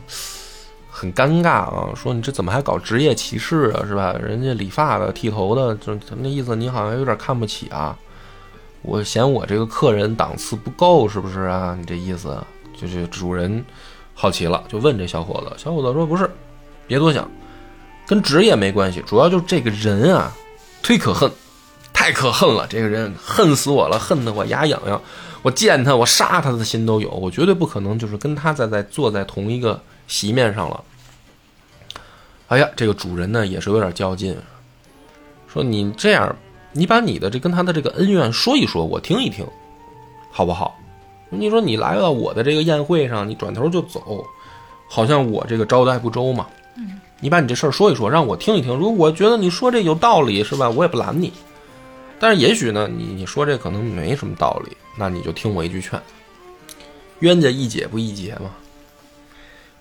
[0.90, 3.84] 很尴尬啊，说你这怎么还搞职业歧视啊？
[3.86, 4.14] 是吧？
[4.14, 7.98] 人家理发的、剃头的，就那意思，你好像有点看不起啊。
[8.82, 11.76] 我嫌我这个客人档次不够，是不是啊？
[11.80, 12.38] 你这意思
[12.76, 13.64] 就是主人
[14.14, 15.54] 好奇了，就问这小伙子。
[15.58, 16.30] 小伙子说：“不是，
[16.86, 17.30] 别多想，
[18.14, 20.32] 跟职业没关系，主要就是这个人啊，
[20.84, 21.32] 忒可恨，
[21.92, 25.02] 太可恨了，这个人恨死我了，恨得我牙痒痒。
[25.42, 27.10] 我见他，我杀他的心都有。
[27.10, 30.84] 我绝对不可能就是跟他在在坐在同一个席面上了。
[32.50, 34.38] 哎呀，这个主人呢也是有点较劲，
[35.52, 36.36] 说你这样，
[36.72, 39.44] 你把你的这跟他的这个恩怨说一说，我听一听，
[40.30, 40.78] 好不好？
[41.32, 44.24] 你说你来到我的这个宴会上，你转头就走，
[44.88, 46.46] 好像我这个招待不周嘛。
[47.24, 48.76] 你把你这事儿说一说，让我听一听。
[48.76, 50.70] 如果我觉得你说这有道理，是吧？
[50.70, 51.32] 我也不拦你。
[52.20, 55.98] 但是也许呢，你你说这可能没什么道理，那你就听我一句劝，
[57.20, 58.52] 冤家宜解不宜结嘛。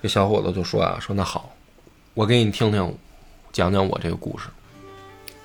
[0.01, 1.51] 这小伙子就说啊，说那好，
[2.15, 2.97] 我给你听听，
[3.53, 4.47] 讲讲我这个故事，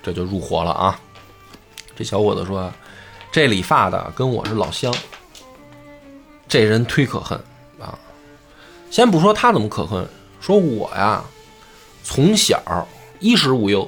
[0.00, 1.00] 这就入伙了啊。
[1.96, 2.72] 这小伙子说，
[3.32, 4.94] 这理发的跟我是老乡，
[6.46, 7.36] 这人忒可恨
[7.80, 7.98] 啊。
[8.88, 10.08] 先不说他怎么可恨，
[10.40, 11.24] 说我呀，
[12.08, 12.88] 从小
[13.20, 13.86] 衣食无忧，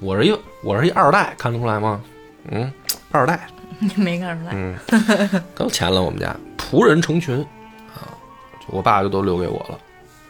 [0.00, 2.02] 我是一我是一二代，看得出来吗？
[2.50, 2.72] 嗯，
[3.10, 3.46] 二代，
[3.96, 4.52] 没看出来。
[4.54, 4.74] 嗯，
[5.54, 7.38] 可有钱了，我们家仆人成群
[7.94, 8.16] 啊，
[8.68, 9.78] 我爸就都留给我了。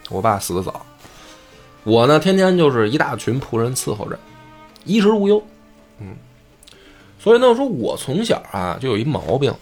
[0.09, 0.85] 我爸死的早，
[1.85, 4.19] 我呢天天就是一大群仆人伺候着，
[4.83, 5.41] 衣食无忧。
[5.99, 6.17] 嗯，
[7.17, 9.55] 所以呢，说我从小啊就有一毛病，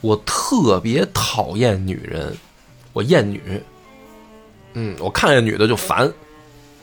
[0.00, 2.34] 我特别讨厌女人，
[2.94, 3.62] 我厌女。
[4.72, 6.10] 嗯，我看见女的就烦，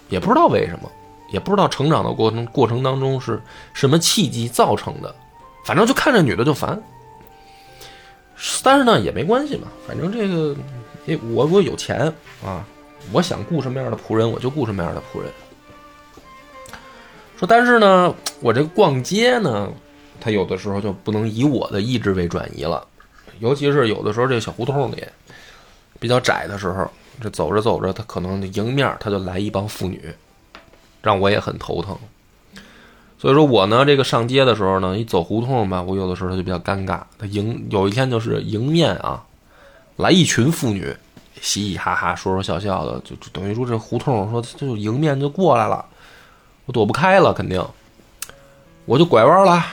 [0.10, 0.92] 也不知道为什么。
[1.32, 3.42] 也不知道成长的过程过程当中是
[3.74, 5.14] 什么契机造成的，
[5.66, 6.82] 反正就看这女的就烦。
[8.64, 10.56] 但是呢也没关系嘛，反正这个，
[11.08, 12.14] 哎，我我有钱
[12.46, 12.64] 啊，
[13.12, 15.30] 我想雇什么样的仆人我就雇什么样的仆人。
[17.38, 19.68] 说但是呢，我这逛街呢，
[20.22, 22.88] 他有的时候就不能以我的意志为转移了，
[23.40, 25.04] 尤其是有的时候这小胡同里
[26.00, 26.90] 比较窄的时候，
[27.22, 30.14] 这走着走着，他可能迎面他就来一帮妇女。
[31.02, 31.96] 让我也很头疼，
[33.20, 37.00] 所以说我呢，这个上街的时候呢，一走胡同吧，我有的时候他就比较尴尬。
[37.20, 39.24] 他迎有一天就是迎面啊，
[39.98, 40.92] 来一群妇女，
[41.40, 45.86] 嘻嘻哈哈，说说笑笑的，就等于说这胡同说就迎面就过来了，
[46.66, 47.64] 我躲不开了，肯定，
[48.86, 49.64] 我就拐弯了，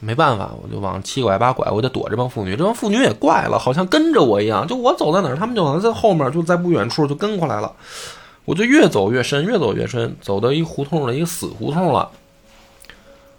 [0.00, 2.56] 没办法，我就往七拐八拐，我得躲这帮妇女。
[2.56, 7.70] 这帮妇女也怪了，好像跟着我一样，就我走在哪儿，他们就好像在后面，就在不远处就跟过来了。
[8.46, 12.08] 我就越走越深，越走越深，走到一胡同的一个死胡同了，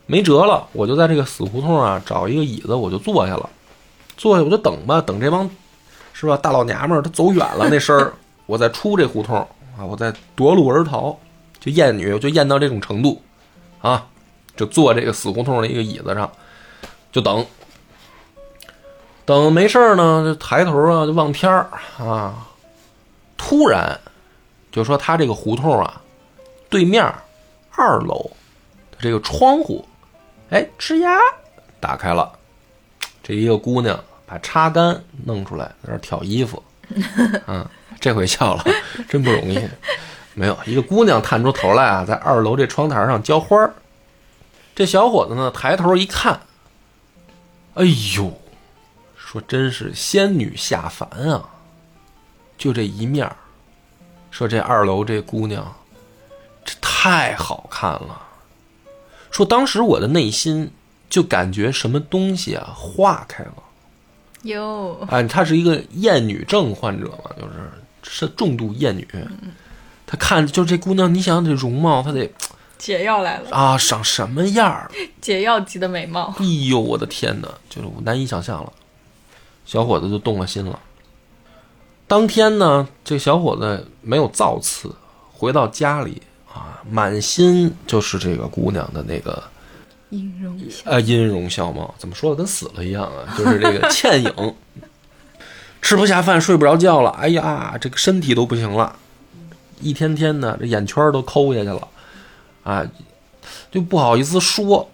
[0.05, 3.49] 没辙了，我就在这个死胡同啊找一个椅子，我就坐下了，
[4.15, 5.49] 坐下我就等吧，等这帮
[6.13, 8.13] 是吧大老娘们儿他走远了那声儿，
[8.45, 9.35] 我再出这胡同
[9.75, 11.17] 啊，我再夺路而逃，
[11.59, 13.21] 就厌女我就厌到这种程度
[13.81, 14.05] 啊，
[14.55, 16.31] 就坐这个死胡同的一个椅子上，
[17.11, 17.45] 就等，
[19.25, 22.47] 等没事儿呢，就抬头啊就望天儿啊，
[23.37, 23.99] 突然。
[24.71, 26.01] 就说他这个胡同啊，
[26.69, 27.03] 对面
[27.75, 28.31] 二楼
[28.89, 29.85] 的这个窗户，
[30.49, 31.19] 哎，吱呀
[31.77, 32.31] 打开了，
[33.21, 36.63] 这一个姑娘把插杆弄出来，在那挑衣服，
[37.47, 37.67] 嗯，
[37.99, 38.63] 这回笑了，
[39.09, 39.59] 真不容易。
[40.33, 43.73] 没有一个姑娘探出头来啊，在二楼这窗台上浇花儿。
[44.73, 46.39] 这小伙子呢，抬头一看，
[47.75, 47.85] 哎
[48.17, 48.33] 呦，
[49.15, 51.49] 说真是仙女下凡啊，
[52.57, 53.29] 就这一面
[54.29, 55.73] 说这二楼这姑娘，
[56.65, 58.21] 这太好看了。
[59.29, 60.69] 说当时我的内心
[61.09, 63.53] 就感觉什么东西啊化开了。
[64.43, 67.71] 哟，哎，她是一个厌女症患者嘛，就是
[68.03, 69.07] 是重度厌女。
[70.05, 72.29] 她看就这姑娘，你想这容貌，她得
[72.81, 74.89] 解药来了啊，长什么样儿？
[75.21, 76.33] 解药级的美貌。
[76.39, 78.73] 哎呦，我的天哪，就是我难以想象了。
[79.67, 80.79] 小伙子就动了心了。
[82.07, 84.95] 当天呢，这小伙子没有造次，
[85.31, 89.43] 回到家里啊，满心就是这个姑娘的那个
[90.09, 93.31] 音容啊音容笑貌，怎么说的跟死了一样啊？
[93.37, 94.55] 就是这个倩影，
[95.83, 98.95] 吃不下饭，睡不着觉了，哎呀，这个身体都不行了，
[99.79, 101.87] 一天天的这眼圈都抠下去了，
[102.63, 102.85] 啊，
[103.69, 104.89] 就不好意思说，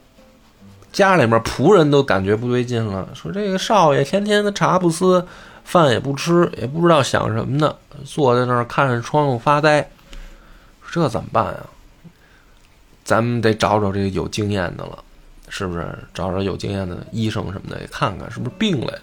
[0.91, 5.26] 家里面仆人都感觉不对劲了，说这个少爷天天的茶不思。
[5.68, 9.86] 饭也不吃，也不知道想什么呢，坐在那儿看着窗户发呆，
[10.89, 11.59] 这怎么办呀？
[13.03, 14.97] 咱们得找找这个有经验的了，
[15.49, 15.86] 是不是？
[16.13, 18.99] 找找有经验的医生什么的，也看看是不是病了呀？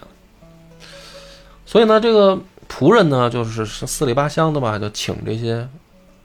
[1.67, 5.69] 所以呢，这个仆人呢，就是四里八乡的吧，就请这些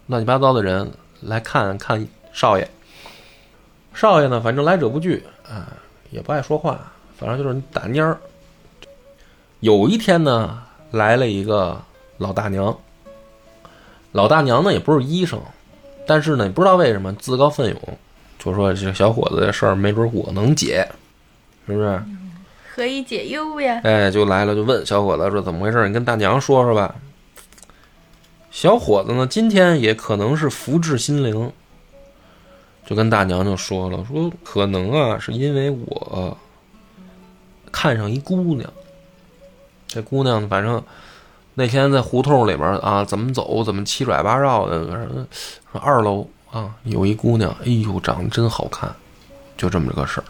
[0.07, 2.69] 乱七八糟的人来看看少爷。
[3.93, 5.73] 少爷呢，反正来者不拒，啊，
[6.09, 8.17] 也不爱说话，反正就是打蔫儿。
[9.59, 10.61] 有一天呢，
[10.91, 11.81] 来了一个
[12.17, 12.77] 老大娘。
[14.11, 15.39] 老大娘呢也不是医生，
[16.07, 17.97] 但是呢，也不知道为什么自告奋勇，
[18.39, 20.87] 就说这小伙子的事儿没准我能解，
[21.67, 22.01] 是不是？
[22.73, 23.81] 何以解忧呀？
[23.83, 25.85] 哎，就来了，就问小伙子说怎么回事？
[25.87, 26.95] 你跟大娘说说吧。
[28.49, 31.51] 小伙子呢，今天也可能是福至心灵，
[32.89, 36.35] 就跟大娘就说了，说可能啊，是因为我
[37.71, 38.67] 看上一姑娘。
[39.87, 40.83] 这姑娘反正
[41.53, 45.27] 那天在胡同里边啊，怎么走怎么七拐八绕的，
[45.71, 48.91] 说二楼啊有一姑娘，哎呦，长得真好看，
[49.55, 50.23] 就这么个事儿。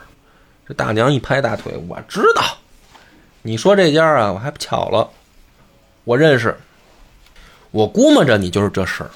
[0.68, 2.44] 这大娘一拍大腿，我知道，
[3.42, 5.10] 你说这家啊，我还不巧了，
[6.04, 6.54] 我认识。
[7.72, 9.10] 我估摸着你就是这事儿，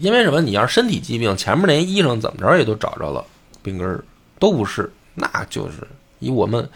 [0.00, 0.40] 因为什么？
[0.40, 3.24] 你要是身体疾病，前面那医生怎么着也都找着了
[3.62, 4.04] 病根儿，
[4.38, 5.86] 都不是，那就是
[6.18, 6.68] 以我们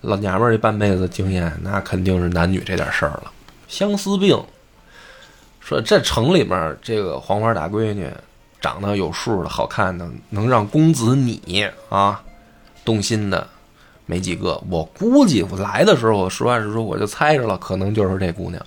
[0.00, 3.32] 老娘们儿这半辈子经验，那肯定是男女这点事儿了。
[3.68, 4.40] 相思病，
[5.60, 8.08] 说这城里面这个黄花大闺女，
[8.60, 12.22] 长得有数的、好看的，能让公子你啊
[12.84, 13.46] 动心的
[14.06, 14.60] 没几个。
[14.68, 18.64] 我估计我来的时候，我实话实说，我就猜着了，可能就是这姑娘。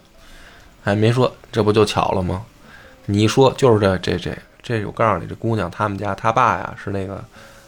[0.84, 2.44] 还没说，这不就巧了吗？
[3.06, 7.24] 你一说就是这这这这，我告诉你，这姑娘他们家他爸呀是那个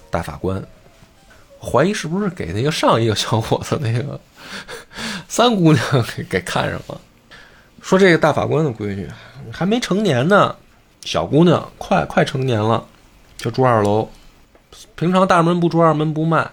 [0.09, 0.63] 大法官，
[1.61, 4.19] 怀疑是不是给那个上一个小伙子那个
[5.27, 6.99] 三姑娘给给看上了。
[7.81, 9.07] 说这个大法官的闺女
[9.51, 10.55] 还没成年呢，
[11.03, 12.83] 小姑娘快快成年了，
[13.37, 14.07] 就住二楼，
[14.95, 16.49] 平常大门不出二门不迈，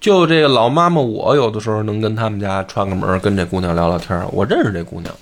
[0.00, 5.12] 就这个老妈妈我有的时候能跟他们家串个门，跟这姑娘聊聊天，我认识这姑娘。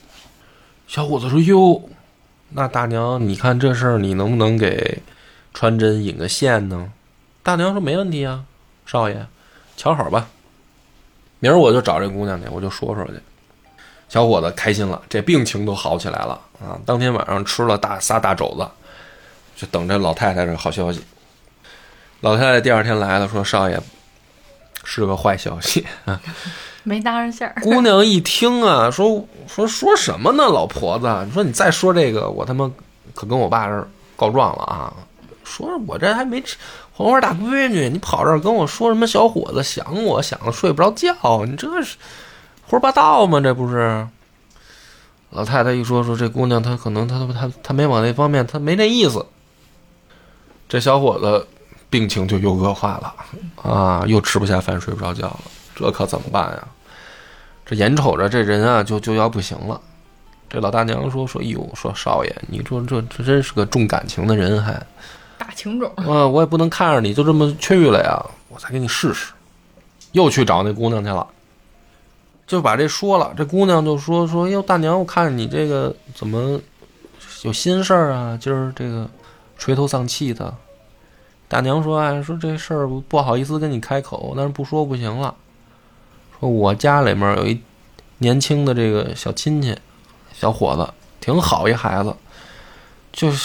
[0.86, 1.82] 小伙子说：“哟，
[2.56, 5.02] 那大娘，你看这事儿，你能不能给
[5.52, 6.92] 穿针引个线呢？”
[7.42, 8.44] 大娘说：“没问题啊，
[8.86, 9.26] 少爷，
[9.76, 10.28] 瞧好吧。
[11.40, 13.14] 明儿我就找这姑娘去，我就说说去。”
[14.08, 16.78] 小伙子开心了，这病情都好起来了啊！
[16.86, 18.68] 当天晚上吃了大仨大肘子，
[19.56, 21.02] 就等着老太太这好消息。
[22.20, 23.80] 老太太第二天来了，说：“少爷，
[24.84, 26.20] 是个坏消息啊。”
[26.84, 27.60] 没搭上线儿。
[27.62, 30.44] 姑娘一听啊，说说说什么呢？
[30.44, 32.70] 老婆子，你说你再说这个，我他妈
[33.14, 34.92] 可跟我爸这告状了啊！
[35.42, 36.42] 说我这还没
[36.92, 41.96] 黄花大闺女，你跑这儿跟我说什么小伙子想我想的睡不着觉，你这是
[42.62, 43.40] 胡说八道吗？
[43.40, 44.06] 这不是？
[45.30, 49.26] 老太太一说说这姑娘，她可能她她她没往那方面，她没那意思。
[50.68, 51.46] 这小伙子
[51.90, 53.14] 病情就又恶化了
[53.62, 55.40] 啊，又吃不下饭，睡不着觉了，
[55.74, 56.68] 这可怎么办呀？
[57.66, 59.80] 这眼瞅着这人啊，就就要不行了。
[60.50, 64.74] 这老大娘说说：“哎呦，说少爷，你说这这真是个重感情的人，还
[65.38, 65.90] 大情种。
[65.96, 69.32] 啊，我也不能看着你就这么去了呀，我再给你试试。”
[70.12, 71.26] 又去找那姑娘去了，
[72.46, 73.32] 就把这说了。
[73.36, 76.60] 这姑娘就说说：“哟，大娘，我看你这个怎么
[77.42, 78.38] 有心事儿啊？
[78.38, 79.08] 今儿这个
[79.56, 80.54] 垂头丧气的。”
[81.48, 85.34] 大娘说：“哎，说这事儿不好意思跟你开口，但是不说不行了。”
[86.40, 87.60] 说我家里面有一
[88.18, 89.76] 年轻的这个小亲戚，
[90.32, 92.14] 小伙子挺好一孩子，
[93.12, 93.36] 就是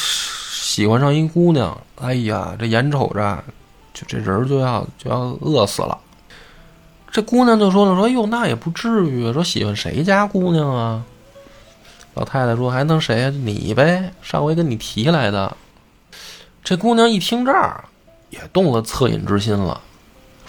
[0.51, 1.75] 喜欢上一姑娘。
[1.95, 3.43] 哎呀，这眼瞅着
[3.93, 5.97] 就这人就要就要饿死了。
[7.11, 9.33] 这姑娘就说了：“说哟，那也不至于。
[9.33, 11.03] 说喜欢谁家姑娘啊？”
[12.13, 13.29] 老太太说：“还能谁呀？
[13.29, 15.57] 你呗，上回跟你提来的。”
[16.63, 17.83] 这姑娘一听这儿，
[18.29, 19.81] 也动了恻隐之心了。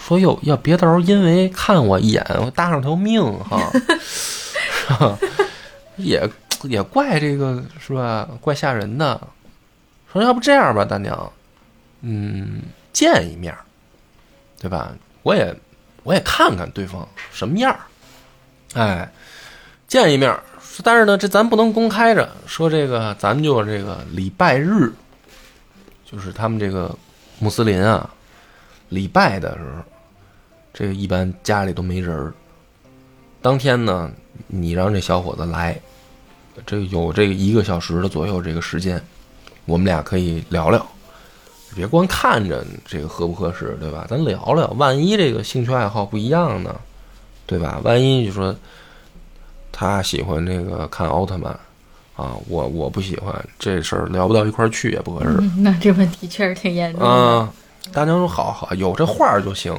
[0.05, 3.71] 说哟，要别到时候因为看我一眼，我搭上条命哈，
[5.95, 6.27] 也
[6.63, 8.27] 也怪这个是吧？
[8.41, 9.21] 怪吓人的。
[10.11, 11.31] 说要不这样吧，大娘，
[12.01, 13.55] 嗯，见一面，
[14.59, 14.91] 对吧？
[15.23, 15.55] 我也
[16.03, 17.73] 我也看看对方什么样
[18.73, 19.09] 哎，
[19.87, 20.37] 见一面。
[20.83, 22.69] 但是呢，这咱不能公开着说。
[22.69, 24.91] 这个咱就这个礼拜日，
[26.05, 26.93] 就是他们这个
[27.39, 28.09] 穆斯林啊，
[28.89, 29.90] 礼拜的时候。
[30.73, 32.33] 这个一般家里都没人儿。
[33.41, 34.11] 当天呢，
[34.47, 35.79] 你让这小伙子来，
[36.65, 39.01] 这有这个一个小时的左右这个时间，
[39.65, 40.85] 我们俩可以聊聊。
[41.73, 44.05] 别光看着这个合不合适，对吧？
[44.09, 46.75] 咱聊聊，万一这个兴趣爱好不一样呢，
[47.45, 47.79] 对吧？
[47.83, 48.53] 万一就说
[49.71, 51.51] 他喜欢这个看奥特曼
[52.15, 55.37] 啊，我我不喜欢，这事儿聊不到一块儿去也不合适。
[55.57, 57.51] 那这问题确实挺严重啊。
[57.93, 59.73] 大娘说：“好好，有这话就行。”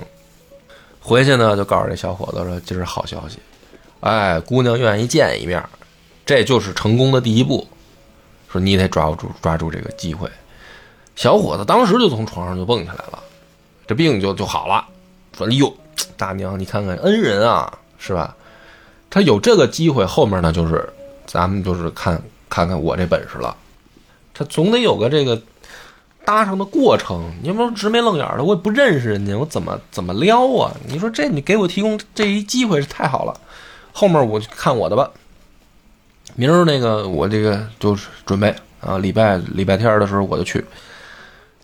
[1.03, 3.39] 回去呢，就告诉这小伙子说：“今儿好消息，
[4.01, 5.63] 哎，姑娘愿意见一面，
[6.25, 7.67] 这就是成功的第一步。
[8.51, 10.31] 说你得抓住抓住这个机会。”
[11.17, 13.23] 小伙子当时就从床上就蹦起来了，
[13.87, 14.87] 这病就就好了。
[15.37, 15.75] 说：“哎呦，
[16.17, 18.35] 大娘，你看看恩人啊，是吧？
[19.11, 20.89] 他有这个机会，后面呢就是
[21.27, 23.55] 咱们就是看看看我这本事了。
[24.33, 25.39] 他总得有个这个
[26.25, 27.33] 搭上的过程。
[27.43, 30.75] 你要不说直眉愣眼的，我也不认识人家，我怎么怎么撩啊？
[30.89, 33.41] 你说这你给我提供这一机会是太好了，
[33.93, 35.11] 后面我就看我的吧。
[36.35, 40.65] 明儿那个我这个就是准备啊，礼拜礼拜天的时候我就去。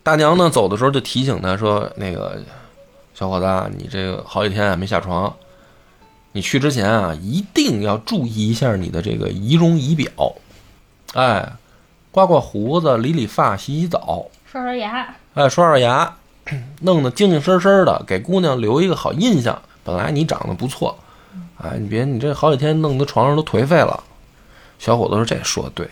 [0.02, 2.40] 大娘呢走的时候就提醒他说：“那个
[3.14, 3.46] 小伙子，
[3.76, 5.34] 你这个好几天没下床，
[6.32, 10.10] 你去之前啊一定要注意一下你的这个仪容仪表，
[11.14, 11.52] 哎，
[12.10, 16.16] 刮刮胡子、理理发、洗洗澡，刷刷牙，哎，刷刷牙，
[16.80, 19.60] 弄得精精神神的，给姑娘留一个好印象。
[19.84, 20.98] 本来你长得不错，
[21.58, 24.02] 哎，你别你这好几天弄得床上都颓废了。”
[24.78, 25.86] 小伙子说：“这说的对，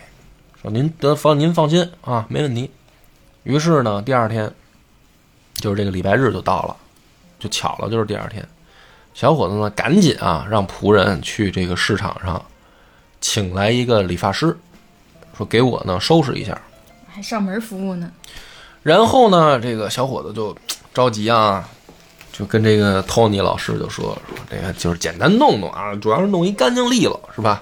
[0.62, 2.70] 说您得放您放心啊，没问题。”
[3.44, 4.50] 于是呢，第二天
[5.56, 6.74] 就是这个礼拜日就到了，
[7.38, 8.42] 就巧了，就是第二天。
[9.12, 12.42] 小伙子呢，赶紧啊，让仆人去这个市场上
[13.20, 14.56] 请来一个理发师，
[15.36, 16.58] 说给我呢收拾一下，
[17.06, 18.10] 还上门服务呢。
[18.86, 20.56] 然后呢，这个小伙子就
[20.94, 21.68] 着急啊，
[22.32, 27.60] 就跟这个 Tony 老师就说说这个就是简单弄弄啊，主要是弄一干净利落，是吧？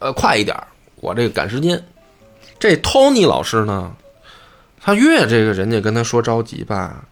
[0.00, 0.56] 呃，快一点，
[0.96, 1.80] 我这个赶时间。
[2.58, 3.92] 这 Tony 老师呢，
[4.80, 7.04] 他越这个人家跟他说着急吧，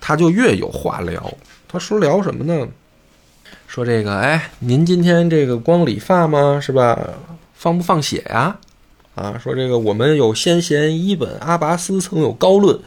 [0.00, 1.30] 他就越有话聊。
[1.68, 2.66] 他说聊什么呢？
[3.66, 6.58] 说这个，哎，您今天这个光理发吗？
[6.58, 6.98] 是吧？
[7.52, 8.56] 放不放血呀？
[9.42, 12.78] 说这个我们有先贤伊本阿拔斯曾有高论，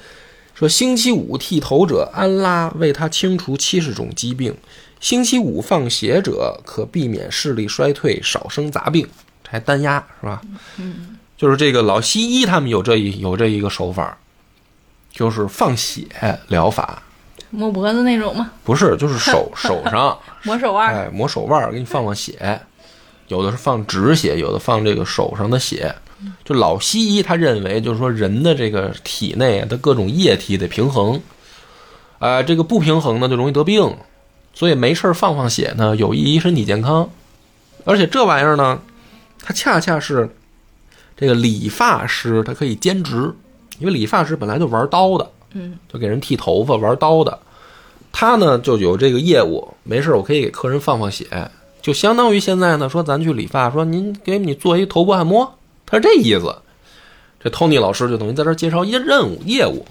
[0.56, 4.54] 说星期五剃头者，安拉为他清除七十种疾病；
[5.00, 9.08] 星期五放血者，可避免视力衰退，少生杂病。
[9.44, 10.42] 这还单压是吧？
[10.78, 14.18] 嗯，就是这个老西医他们有这一有这一个手法，
[15.12, 16.08] 就是放血
[16.48, 17.04] 疗法，
[17.52, 18.52] 摸脖子那种吗？
[18.64, 20.94] 不是，就是手手上， 抹手腕儿。
[20.96, 22.60] 哎，抹手腕给你放放血，
[23.28, 25.96] 有的是放止血，有的放这个手上的血。
[26.46, 31.20] 就老西医他认为，就是说人的这个体内的各种液体得平衡，
[32.20, 33.94] 啊、这个不平衡呢就容易得病，
[34.54, 37.10] 所以没事儿放放血呢有益于身体健康，
[37.84, 38.80] 而且这玩意儿呢，
[39.42, 40.30] 它恰恰是
[41.18, 43.34] 这个理发师他可以兼职，
[43.80, 47.38] 因为理发师本来就玩刀的，嗯，就给人剃头发玩刀的，
[48.14, 51.26] 他呢就有这个业务，没事儿我可以给客人放放血，
[51.84, 56.56] 就相当于现在呢说咱去理发，说您给你做一头部按摩，他是这意思。
[57.40, 59.86] 这 Tony 老师就等于在这介绍一些任务业务。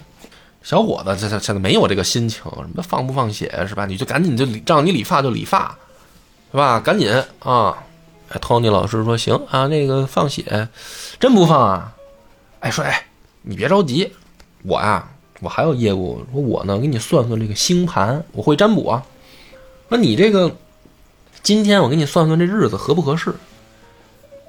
[0.62, 3.84] 小伙子这这现在没有这个心情，什么放不放血是吧？
[3.84, 5.76] 你就赶紧就让你理发就理发，
[6.50, 6.80] 是吧？
[6.80, 7.76] 赶紧啊！
[8.30, 10.66] 哎，Tony 老师说行啊，那个放血，
[11.20, 11.92] 真不放啊？
[12.60, 13.04] 哎，说哎，
[13.42, 14.10] 你别着急，
[14.62, 15.06] 我呀、
[15.40, 19.04] 我还有业务，说我呢给你算算这个星盘，我会占卜啊。
[19.90, 20.50] 说你这个
[21.42, 23.34] 今天我给你算算这日子合不合适。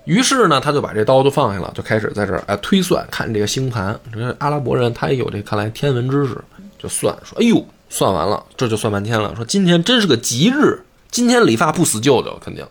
[0.06, 3.98] 于是呢，他就把这刀就放下了，就开始在这儿哎推算，看这个星盘。
[4.12, 6.44] 这阿拉伯人他也有这看来天文知识，
[6.78, 9.34] 就算说，哎呦，算完了，这就算半天了。
[9.36, 12.68] 说今天真是个吉日，今天理发不死舅舅肯定。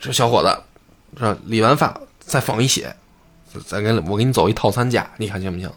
[0.00, 0.58] 这小伙子，
[1.18, 2.96] 这理完发再放一血，
[3.66, 5.70] 再给我给你走一套餐价，你看行不行？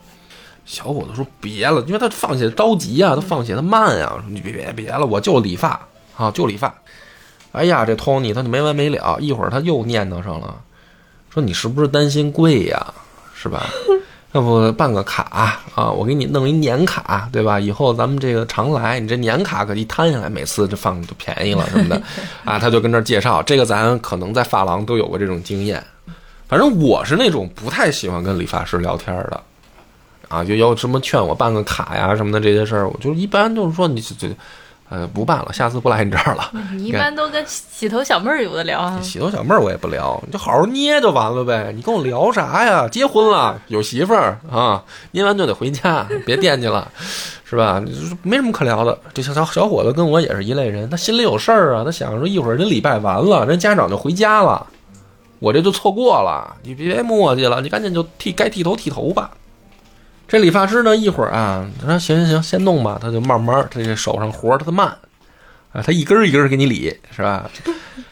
[0.66, 5.86] 小伙子说别了，因为他放血着急啊、他放血他慢呀、说你别别别了，我就理发
[6.16, 6.74] 啊，就理发。
[7.52, 10.56] 哎呀，这 Tony 他就没完没了，一会儿他又念叨上了，
[11.30, 12.94] 说你是不是担心贵呀，
[13.36, 13.66] 是吧？
[14.34, 15.24] 要不办个卡
[15.76, 17.60] 啊，我给你弄一年卡，对吧？
[17.60, 22.02] 以后咱们这个常来，你这年卡可一摊下来，每次这放就便宜了什么的，
[22.46, 25.84] 啊，他就跟这儿介绍，这个咱可能在发廊都有过这种经验。
[26.48, 29.42] 反正我是那种不太喜欢跟理发师聊天的，
[30.30, 34.34] 啊，就要什么劝我办个卡呀什么的这些事儿，我就一般就是说你这这，
[34.92, 36.52] 呃，不办了，下次不来你这儿了。
[36.74, 39.00] 你一般都跟洗头小妹儿有的聊啊。
[39.02, 41.72] 洗头小妹儿我也不聊，你就好好捏就完了呗。
[41.74, 42.90] 你跟我聊啥呀？
[42.90, 46.92] 结婚了，有媳妇儿啊，捏完就得回家，别惦记了，
[47.46, 47.82] 是吧？
[48.22, 49.00] 没什么可聊的。
[49.14, 54.68] 这小小小伙子跟我也是一类人，他心里有事儿啊，他想着一会儿人礼拜完了，人家长就回家了，
[55.40, 59.32] 我这就错过了，你别磨叽了，你赶紧就剃该剃头剃头吧。
[60.32, 64.88] 这理发师呢，一会儿啊，他说行行行，先弄吧，他就慢慢，他这手上活儿他慢，
[65.74, 67.52] 啊，他一根儿一根儿给你理，是吧？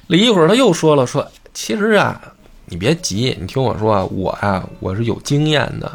[0.08, 2.22] 理一会儿，他又说了，说其实啊，
[2.66, 5.90] 你别急，你听我说啊，我啊，我是有经验的。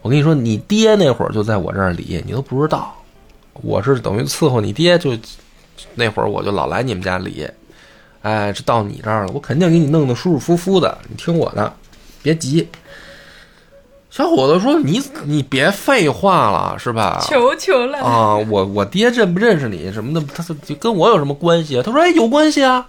[0.00, 2.92] 我跟你说，你爹那会儿就在我这儿理，你都不知道，
[3.52, 5.16] 我是等于伺候你爹就，
[5.94, 7.48] 那会儿我就老来你们家理，
[8.22, 11.72] 哎，这到你这儿了，我肯定给你弄得舒舒服服的，你听我的，
[12.20, 12.68] 别急。
[14.12, 17.18] 小伙子说：“你你别废话了，是吧？
[17.26, 21.82] 求求了，啊，我我爹认不认识你什么的，他说就跟我有什么关系啊？
[21.82, 22.86] 他说哎，有关系啊。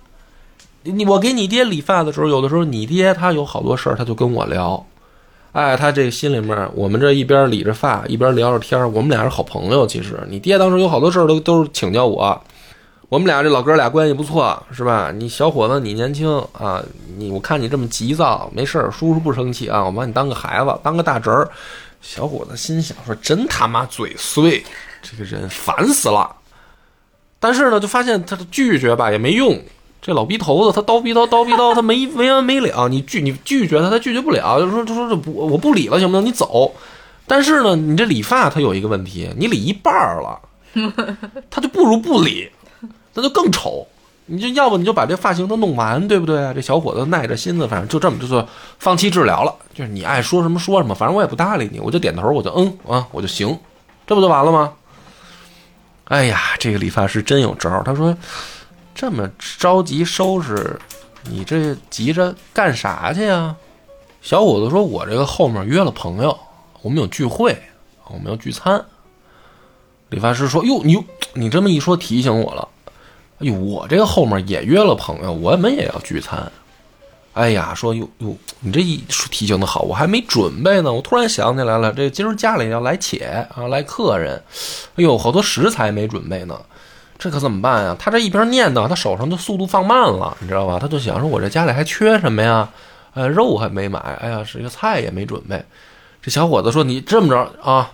[0.84, 4.86] 你我给你爹理发的时候，有的时候你爹他有好多事儿，他就跟我聊，
[5.54, 9.88] 哎，他这心里面，我们这一边理着发，一边聊着天儿我们俩是好朋友。
[9.88, 12.38] 其实你爹当时有好多事儿都都是请教我，
[13.14, 15.11] 我们俩这老哥俩关系不错，是吧？
[15.16, 16.84] 你小伙子，你年轻啊，
[17.16, 21.47] 你我看你这么急躁，没事儿，叔叔不生气啊，我把你当个孩子，当个大侄儿。
[22.01, 24.66] 小伙子心想说：“真他妈嘴碎，
[25.03, 26.28] 这个人烦死了。”
[27.39, 29.61] 但是呢，就发现他拒绝吧也没用。
[30.01, 32.89] 这老逼头子，他叨逼叨叨逼叨，他没没完没了。
[32.89, 34.59] 你拒你拒绝他，他拒绝不了。
[34.59, 36.26] 就说就说这不我不理了，行不行？
[36.26, 36.74] 你走。
[37.28, 40.39] 但是呢，你这理发他有一个问题，你理一半了，
[41.51, 42.49] 他就不如不理，
[43.14, 43.88] 那就更丑。
[44.26, 46.53] 你就要不你就把这发型都弄完，对不对啊？
[46.53, 48.47] 这小伙子耐着心思，反正就这么就说
[48.80, 49.53] 放弃治疗了。
[49.74, 53.57] 就是你爱说什么说什么，反正我也不搭理你，我就点头，我就嗯啊，我就行，
[54.07, 54.74] 这不就完了吗？
[56.05, 57.82] 哎呀，这个理发师真有招。
[57.84, 58.16] 他说。
[58.95, 60.80] 这么着急收拾，
[61.24, 63.55] 你这急着干啥去呀？
[64.22, 66.38] 小伙子说：“我这个后面约了朋友，
[66.84, 67.59] 我们有聚会，
[68.05, 68.86] 我们要聚餐。”
[70.09, 71.03] 理发师说：“哟，你
[71.34, 72.68] 你这么一说提醒我了。
[73.44, 76.50] 哎呦，我这个后面也约了朋友，我们也要聚餐。
[77.34, 80.94] 哎呀，说哟哟，你这一提醒的好，我还没准备呢。
[80.94, 84.41] 我突然想起来了，这今儿家里要来且啊，来客人。
[84.96, 86.58] 哎呦，好多食材没准备呢。”
[87.20, 87.96] 这可怎么办呀？
[87.98, 90.78] 他这一边念叨，他手上的速度放慢了，你知道吧？
[90.80, 92.68] 他就想说：“我这家里还缺什么呀？
[93.14, 95.64] 呃，肉还没买，哎呀，这个菜也没准备。”
[96.22, 97.91] 这小伙子说：“你这么着啊，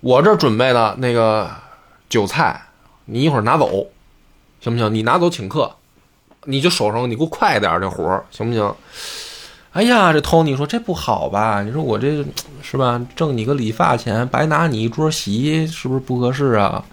[0.00, 1.50] 我这准备的那个
[2.10, 2.60] 韭菜，
[3.06, 3.86] 你一会儿拿走，
[4.60, 4.94] 行不行？
[4.94, 5.70] 你拿走请客，
[6.44, 8.74] 你就手上你给我快点这活，行不行？”
[9.72, 11.62] 哎呀，这托尼说：“这不好吧？
[11.62, 12.24] 你说我这
[12.60, 13.00] 是吧？
[13.14, 16.84] 挣你个理发钱，白拿你一桌席，是不是不合适啊？”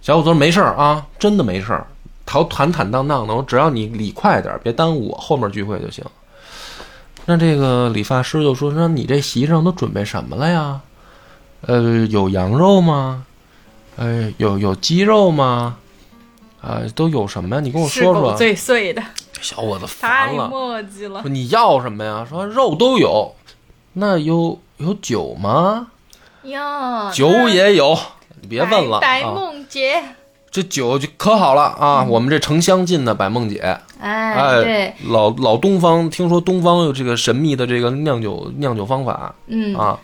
[0.00, 1.86] 小伙子说：“没事儿啊，真的没事儿，
[2.24, 3.34] 坦坦坦荡荡的。
[3.34, 6.02] 我只要你理快点，别耽误我后面聚会就行。”
[7.26, 10.80] 那这个理发师就说：“那你这席上都准备什么了呀？
[11.62, 13.26] 呃，有羊肉吗？
[13.96, 15.76] 呃，有有鸡肉吗？
[16.66, 17.60] 啊，都有什么呀？
[17.60, 19.02] 你跟我说说。”最碎的。
[19.40, 21.22] 小伙子 烦了，磨叽了。
[21.22, 22.26] 说你要什么呀？
[22.28, 23.34] 说肉都有，
[23.92, 25.88] 那有有酒吗？
[26.42, 26.58] 有，
[27.12, 27.96] 酒也有。
[28.40, 30.02] 你别问了，白梦姐，
[30.50, 32.04] 这酒就可好了啊！
[32.04, 39.98] 我们这城乡近的白梦姐，哎，对，老老东方，听说东方有这个神秘的这个酿酒酿酒方法，嗯啊，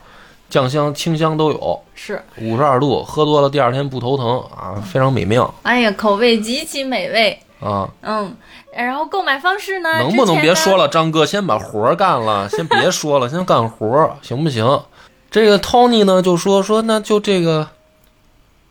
[0.52, 5.52] 酱香、清香都有，是五十二度，喝多了第二天不头疼啊，非常美妙。
[5.62, 8.36] 哎呀，口味极其美味啊，嗯，
[8.76, 9.88] 然后购买方式呢？
[10.00, 14.82] 能不能别说了，张哥，先把活干了， 先别说了，先干活行不行？
[15.30, 17.68] 这个 Tony 呢就说说，那就这个。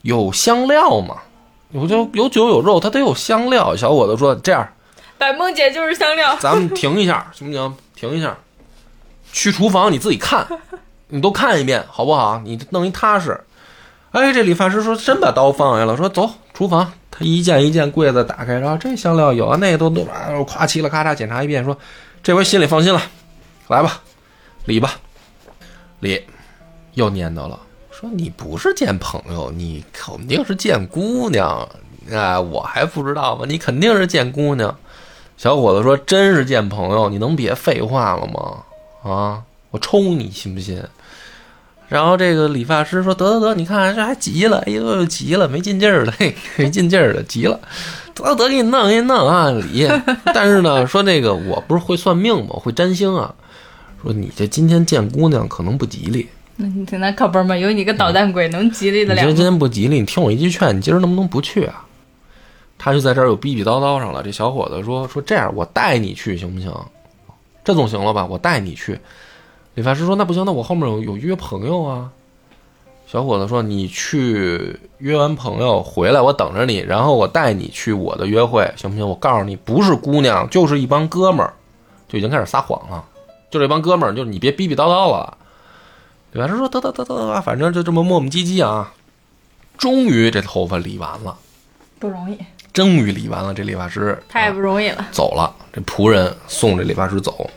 [0.04, 1.18] 有香料嘛？
[1.72, 3.76] 有就有酒有肉，它得有香料。
[3.76, 4.68] 小伙子说：“这样，
[5.20, 6.36] 百梦姐就是香料。
[6.40, 7.76] 咱们停一下，行不行？
[7.96, 8.36] 停一下，
[9.32, 10.48] 去厨房你自己看，
[11.12, 12.42] 你都看一遍好不好？
[12.44, 13.40] 你弄一踏实。”
[14.12, 21.78] 哎，这理发师说：“真把刀放下了。”说：“走，厨房。”他一件一件柜子打开，然后这香料有啊，那都都啊，夸齐了，咔嚓检查一遍，说
[22.24, 23.02] ：“这回心里放心了，
[23.68, 24.02] 来吧，
[24.66, 24.96] 理吧，
[26.00, 26.22] 理。”
[26.96, 27.58] 又念叨了。
[27.90, 31.66] 说你不是见朋友，你肯定是见姑娘
[32.12, 32.38] 哎！
[32.38, 33.46] 我还不知道吗？
[33.48, 34.76] 你肯定是见姑娘。
[35.38, 39.10] 小伙子说：“真是见朋友，你能别废话了吗？
[39.10, 40.84] 啊，我抽你信不信？”
[41.92, 47.60] 然后这个理发师说：“得得得，你看这还急了，哎呦急了，没劲劲儿了，嘿，没劲劲儿的，急了，
[48.16, 49.86] 得得给你弄给你弄啊理。
[50.34, 52.52] 但是呢，说那个我不是会算命吗？
[52.54, 53.36] 会占星啊。
[54.02, 56.30] 说你这今天见姑娘可能不吉利。
[56.56, 57.58] ”那你听那可不吗？
[57.58, 59.22] 有你个捣蛋鬼，能吉利得了？
[59.24, 61.86] 你今天不吉利，你听我一句劝，你今儿能不能不去啊？
[62.78, 64.24] 他就在这儿又逼逼叨叨上了。
[64.24, 66.72] 这小伙子说说这样，我带你去行不行？
[67.66, 68.26] 这总行了吧？
[68.26, 68.98] 我带你去。
[69.76, 72.12] 理发师说那不行，那我后面有有约朋友啊。
[73.08, 79.08] 小伙子说你去约完朋友回来，我等着你，然后我带你去我的约会，行不行？
[79.08, 81.54] 我告诉你，不是姑娘，就是一帮哥们儿，
[82.08, 83.04] 就已经开始撒谎了。
[83.50, 85.38] 就这帮哥们儿，就是你别逼逼叨叨了。
[86.32, 88.94] 理发师说：“得得得得得，反正就这么磨磨唧唧啊，
[89.78, 91.38] 终于这头发理完了，
[92.00, 92.38] 不容易，
[92.72, 93.54] 终于理完了。
[93.54, 95.54] 这理发师太不容易了，走了。
[95.74, 97.50] 这仆人送这理发师走，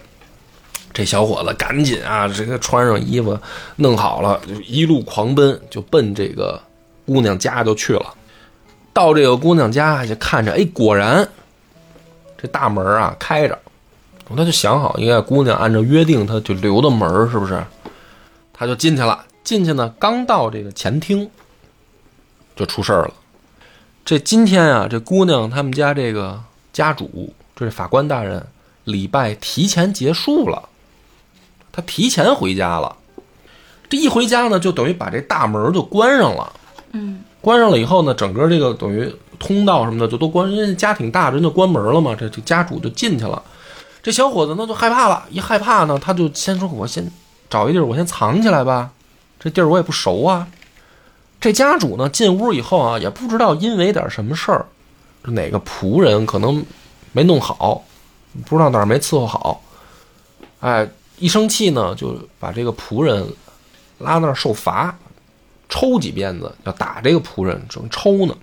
[0.95, 3.37] 这小伙子赶紧啊，这个穿上衣服，
[3.77, 6.59] 弄好了，就一路狂奔，就奔这个
[7.05, 8.15] 姑娘家就去了。
[8.93, 11.29] 到这个姑娘家就看着，哎，果然
[12.41, 13.59] 这大门啊开着，
[14.37, 17.61] 他就想好，应该姑娘按照约定，他就留的门，是不是？”
[18.57, 21.29] 他就进去了，进去呢，刚到这个前厅，
[22.55, 23.15] 就出事儿了。
[24.05, 26.41] 这今天啊，这姑娘他们家这个
[26.73, 28.47] 家主，这法官大人
[28.85, 30.69] 礼拜提前结束了，
[31.75, 32.95] 他提前回家了。
[33.89, 36.53] 这一回家呢，就等于把这大门就关上了。
[36.93, 42.15] 嗯，关上了以后呢，整个这个等于通道什么的就都关，因为家挺大，人就关门了嘛。
[42.19, 43.43] 这这家主就进去了。
[44.03, 47.11] 这小伙子呢就害怕了，一害怕呢，他就先说：“我先
[47.51, 48.91] 找一地儿，我先藏起来吧。
[49.41, 50.47] 这地儿我也不熟啊。”
[51.41, 54.67] 这家主呢进屋以后啊，也不知道因为点什么事儿，
[55.23, 56.65] 哪个仆人可能
[57.13, 57.83] 没弄好，
[58.47, 59.63] 不知道哪儿没伺候好，
[60.61, 63.27] 哎，一生气呢就把这个仆人
[63.99, 64.97] 拉那儿受罚，
[65.69, 68.37] 抽几鞭子，要打这个仆人，正抽呢。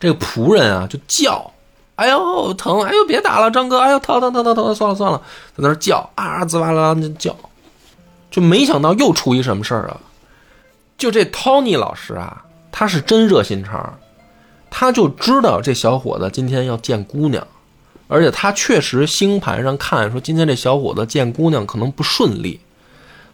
[0.00, 1.50] 这个仆人啊就叫。
[1.94, 2.82] 哎呦疼！
[2.82, 3.78] 哎呦别打了，张哥！
[3.78, 4.74] 哎呦疼疼疼疼疼！
[4.74, 5.18] 算了算了，
[5.50, 7.36] 在那儿叫啊滋哇啦啦叫，
[8.30, 10.00] 就没想到又出一什么事儿啊！
[10.96, 13.98] 就这 Tony 老师啊，他是真热心肠，
[14.70, 17.46] 他就知道这小伙子今天要见姑娘，
[18.12, 22.60] 而且他确实星盘上看说今天这小伙子见姑娘可能不顺利，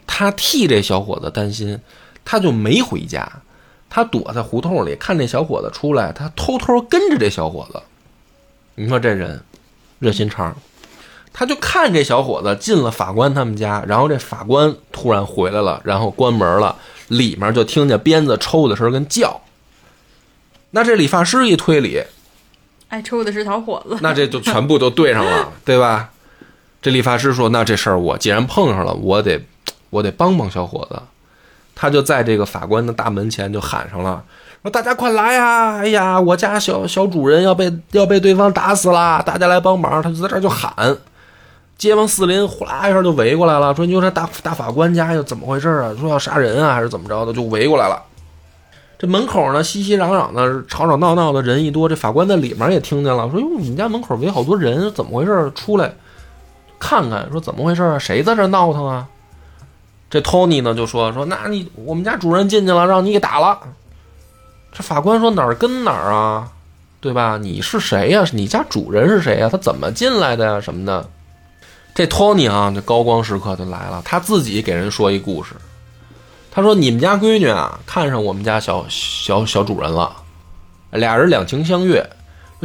[0.06, 1.80] 他替这小伙子担心，
[2.24, 3.28] 他就没回家，
[3.90, 7.82] 他躲在胡同里看这小伙子出来，他偷偷跟着这小伙子。
[8.76, 9.42] 你说这人
[9.98, 10.56] 热心肠，
[11.32, 16.76] 他就看这小伙子进了法官他们家，然后这法官突然回来了，然后关门了，
[17.08, 19.40] 里面就听见鞭子抽的声跟叫。
[20.70, 22.04] 那这理发师一推理，
[22.88, 26.10] 爱抽的是小伙子，那这就全部都对上了，对吧？
[26.80, 29.40] 这理发师说：“那这事儿我既然碰上了，我得
[29.90, 31.00] 我得帮帮小伙子。”
[31.74, 34.22] 他就在这个法官的大门前就喊上了。
[34.62, 35.76] 说大家快来呀！
[35.76, 40.02] 哎呀，我家小小主人要被要被对方打死了，大家来帮忙！
[40.02, 40.96] 他就在这儿就喊，
[41.76, 43.74] 街坊四邻呼啦一下就围过来了。
[43.74, 45.94] 说你说这大大法官家又怎么回事啊？
[46.00, 47.32] 说要杀人啊，还是怎么着的？
[47.32, 48.02] 就围过来了。
[48.98, 51.88] 这门口呢，熙熙攘攘的，吵吵闹闹的人一多。
[51.88, 55.52] 这法官在里面也听见了，说哟，你们家门口围好多人，怎么回事？
[55.54, 55.94] 出来
[56.80, 57.98] 看看，说怎么回事啊？
[57.98, 59.06] 谁在这闹腾啊？
[60.10, 63.60] 这托尼呢就说说，那你我们家主人进去了，让你给打了。
[64.72, 66.48] 这法官说哪儿跟哪儿啊，
[67.00, 67.38] 对吧？
[67.40, 68.24] 你是谁呀？
[68.32, 69.48] 你家主人是谁呀？
[69.48, 70.60] 他怎么进来的呀？
[70.60, 71.08] 什么的？
[71.94, 75.54] 这托尼啊，这高光时刻就来了，他自己给人说一故事。
[76.50, 80.10] 他说：“你们家闺女啊，看上我们家小小小主人了，
[80.90, 82.04] 俩人两情相悦，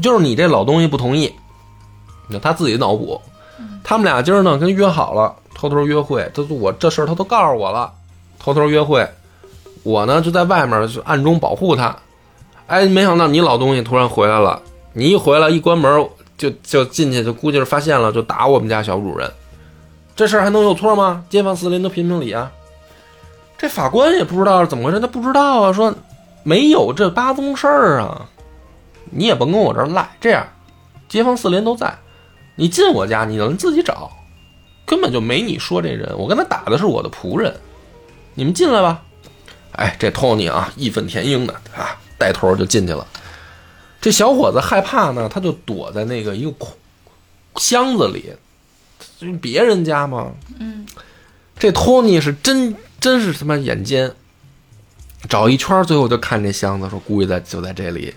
[0.01, 1.31] 就是你这老东西不同意。
[2.27, 3.21] 那他自己脑补，
[3.83, 6.29] 他们俩今儿呢跟约好了，偷偷约会。
[6.33, 7.91] 他我这事儿他都告诉我了，
[8.39, 9.07] 偷偷约会。”
[9.83, 11.93] 我呢就在外面就暗中保护他，
[12.67, 14.61] 哎，没想到你老东西突然回来了。
[14.93, 19.29] 你一回来一关门就就进去，就估计是发现了，就打我们家小主人。
[20.15, 21.25] 这事儿还能有错吗？
[21.29, 22.49] 街坊四邻都评评理啊！
[23.63, 25.95] 这法官也不知道是怎么回事，他不知道啊，说
[26.43, 28.27] 没有这八宗事儿啊，
[29.09, 30.17] 你也甭跟我这儿赖。
[30.19, 30.45] 这样，
[31.07, 31.97] 街坊四邻都在，
[32.57, 34.11] 你进我家你能自己找，
[34.85, 36.13] 根本就没你说这人。
[36.17, 37.55] 我跟他打的是我的仆人，
[38.33, 39.01] 你们进来吧。
[39.71, 43.07] 哎，这托尼啊，义愤填膺的啊，带头就进去了。
[44.01, 46.73] 这小伙子害怕呢，他就躲在那个一个空
[47.55, 48.33] 箱子里，
[49.37, 50.33] 别人家嘛。
[50.59, 50.85] 嗯。
[51.57, 54.11] 这托尼是真真是他妈眼尖，
[55.29, 58.13] 找一圈，最后就看这箱子，说估计在就在这里。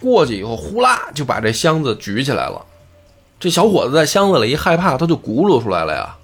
[0.00, 2.64] 过去以后，呼啦就把这箱子举起来了。
[3.38, 6.16] 这小伙子在箱子里一害怕，他就轱辘出来了呀，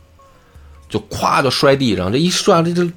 [0.89, 2.91] 就咵就摔地上，这一摔这这。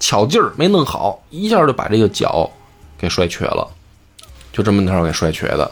[0.00, 2.50] 巧劲儿没弄好，一下就把这个脚
[2.98, 3.68] 给摔瘸了，
[4.52, 5.70] 就这么着给摔瘸的。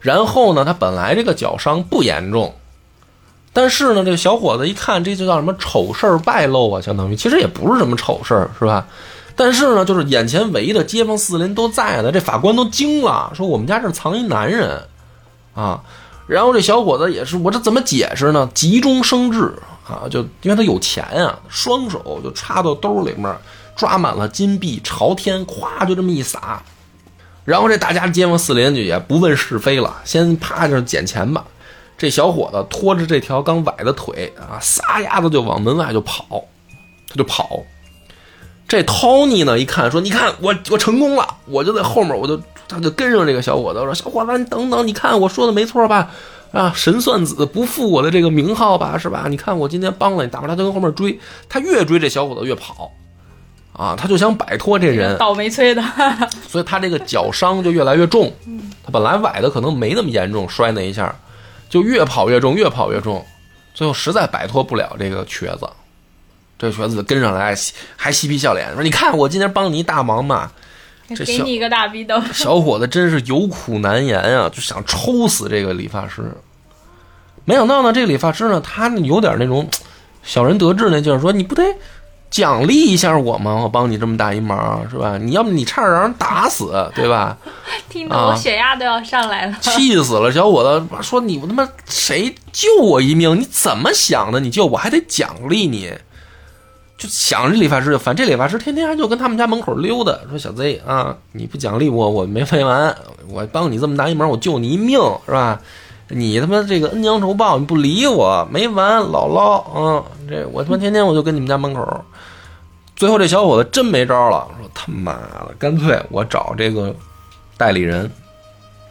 [0.00, 2.52] 然后呢，他本来这个脚伤不严重，
[3.52, 8.86] 但是呢，这个小伙子一看，这就叫什么丑事儿败露啊，相当于其实也不是什么丑事儿，是吧？
[9.36, 14.82] 但是呢，就是眼前围的街坊四邻都在呢，这法官都惊了，说我们家这藏一男人
[15.54, 15.82] 啊。
[16.26, 18.50] 然后这小伙子也是，我这怎么解释呢？
[18.54, 19.52] 急中生智。
[19.84, 23.36] 啊，就因为他有钱啊，双手就插到兜里面，
[23.74, 26.62] 抓满了金币，朝天咵就这么一撒，
[27.44, 31.44] 然后这大家街坊四邻就也不问是非了，先趴着捡钱吧。
[32.02, 36.42] 这小伙子拖着这条刚崴的腿啊，撒丫子就往门外就跑，
[37.08, 37.62] 他就跑。
[38.66, 46.10] 这 Tony 呢一看说：“你看我我成功了，我就在后面，我就他就跟上这个小伙子说：小伙子你等等，你看我说的没错吧？”
[46.50, 49.26] 啊，神算子不负我的这个名号吧，是吧？
[49.28, 51.16] 你看我今天帮了你，打不他就跟后面追，
[51.48, 52.90] 他越追这小伙子越跑，
[53.74, 55.80] 啊，他就想摆脱这人，倒霉催的，
[56.48, 58.32] 所以他这个脚伤就越来越重。
[58.84, 61.14] 他本来崴的可能没那么严重，摔那一下，
[61.72, 63.24] 就越跑越重，越跑越重，
[63.72, 65.66] 最后实在摆脱不了这个瘸子，
[66.58, 67.56] 这瘸子跟上来
[67.96, 70.52] 还嬉皮笑脸说：“你看我今天帮你一大忙嘛。”
[71.24, 76.22] 给你一个大逼斗， 小伙子真是有苦难言啊，就想抽死这个理发师。
[77.46, 79.66] 没想到呢，这个理发师呢，他有点那种
[80.22, 81.62] 小人得志那劲儿，说你不得
[82.32, 83.54] 奖励一下我吗？
[83.62, 85.18] 我帮你这么大一忙，是吧？
[85.18, 87.36] 你要不你差点让人打死， 对吧？
[87.90, 89.56] 听得我血压都要上来了。
[89.60, 93.38] 气死了，小伙子说你我他妈谁救我一命？
[93.38, 94.40] 你怎么想的？
[94.40, 95.92] 你救我还得奖励你？
[96.96, 102.96] 就想着理发师就烦，这理发师天天还就跟他们家门口溜达，说小 Z 啊，你不奖励我，我没没完，
[103.28, 105.60] 我帮你这么大一忙，我救你一命，是吧？
[106.14, 112.04] 你他妈这个恩将仇报，你不理我，没完，姥姥，嗯，这我他妈天天我就跟你们家门口。
[112.94, 116.94] 最后这小伙子真没招了，说他妈的，干脆我找这个
[117.56, 118.10] 代理人，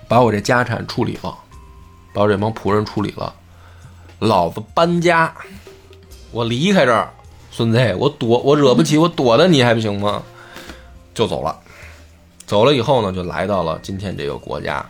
[0.07, 1.33] 把我这家产处理了，
[2.13, 3.33] 把我这帮仆人处理了，
[4.19, 5.33] 老子搬家，
[6.31, 7.09] 我离开这儿。
[7.53, 10.23] 孙子，我躲，我惹不起，我躲着你还不行吗？
[11.13, 11.53] 就走了，
[12.45, 14.85] 走了以后呢，就来到了今天这个国家，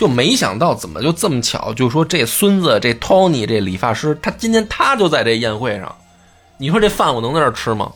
[0.00, 5.94] 就没想到怎么就这么巧，就说这孙子这 Tony 这理发师，他今天他就在这宴会上，
[6.56, 7.92] 你说这饭我能在这吃吗？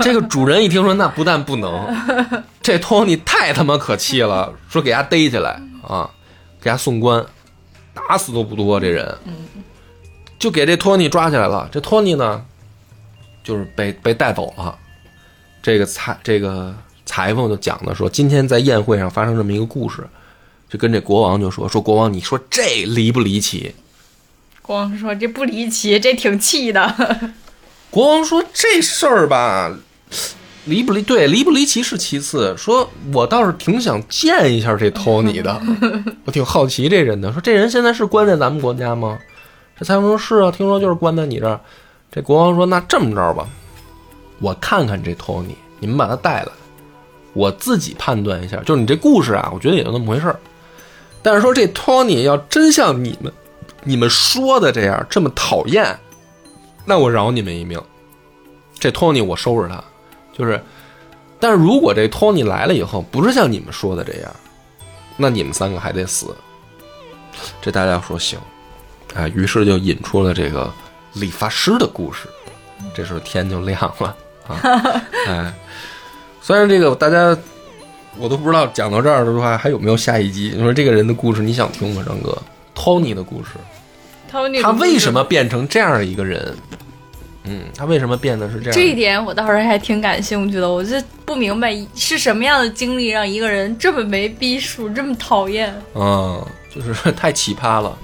[0.00, 1.86] 这个主人一听说，那不但不能，
[2.62, 6.08] 这 Tony 太他妈可气了，说给他逮起来啊，
[6.58, 7.22] 给他送官，
[7.92, 9.14] 打死都不多这人，
[10.38, 12.42] 就给这 Tony 抓起来了，这 Tony 呢？
[13.44, 14.74] 就是被被带走了，
[15.62, 16.74] 这个裁这个
[17.04, 20.08] 裁缝就讲的说，今天在宴会上发生这么一个故事，
[20.68, 23.74] 就跟这国王就说说国王，你说这离不离奇？
[24.60, 27.32] 国王说这不离奇，这挺气的。
[27.90, 29.74] 国王说这事儿吧，
[30.66, 35.60] 离不离对离不离奇是其次，说我倒是挺想见一下这托尼的，
[36.26, 37.32] 我挺好奇这人的。
[37.32, 39.18] 说这人现在是关在咱们国家吗？
[39.78, 41.60] 这裁缝说是啊，听说就是关在你这儿。
[42.10, 43.46] 这国王说：“那这么着吧，
[44.40, 46.48] 我看看这托尼，你们把他带来，
[47.32, 48.56] 我自己判断一下。
[48.64, 50.40] 就是你这故事啊，我觉得也就那么回事儿。
[51.22, 53.32] 但是说这托尼要真像你们
[53.84, 55.98] 你们说的这样这么讨厌，
[56.84, 57.80] 那我饶你们一命。
[58.78, 59.82] 这托尼我收拾他，
[60.32, 60.62] 就是。
[61.40, 64.34] 但是如果这托尼来了以后不是像你们说的这样，
[65.16, 66.34] 那你们三个还得死。
[67.60, 68.38] 这大家说行，
[69.14, 70.72] 啊，于是就引出了这个。”
[71.14, 72.28] 理发师的故事，
[72.94, 74.14] 这时候天就亮了
[74.46, 74.60] 啊！
[75.26, 75.52] 哎，
[76.40, 77.36] 虽然这个大家
[78.18, 80.52] 我都不知道讲到这儿的话还有没有下一集。
[80.54, 82.36] 你说这个人的故事你想听吗，张哥
[82.74, 83.50] ？Tony 的故事
[84.30, 86.54] ，Tony 他为什么变成这样一个人？
[87.44, 88.72] 嗯，他为什么变得是这样？
[88.72, 90.70] 这一点我倒是还挺感兴趣的。
[90.70, 95.74] 我就不明白是什么样的经历让一个人这么没逼数，这么讨厌？
[95.94, 96.44] 嗯，
[96.74, 97.96] 就是太奇葩了。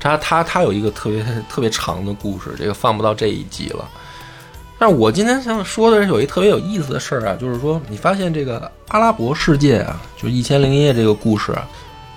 [0.00, 3.86] 他他他有一个特别特别长的故事，这个放不到这一集了。
[4.78, 11.52] 但是我今天想说的是，有一特别有意思的事儿啊，就是说，你发现这个阿拉伯世界啊，就《一千零一夜》这个故事，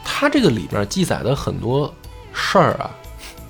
[0.05, 1.91] 它这个里边记载的很多
[2.33, 2.91] 事儿啊，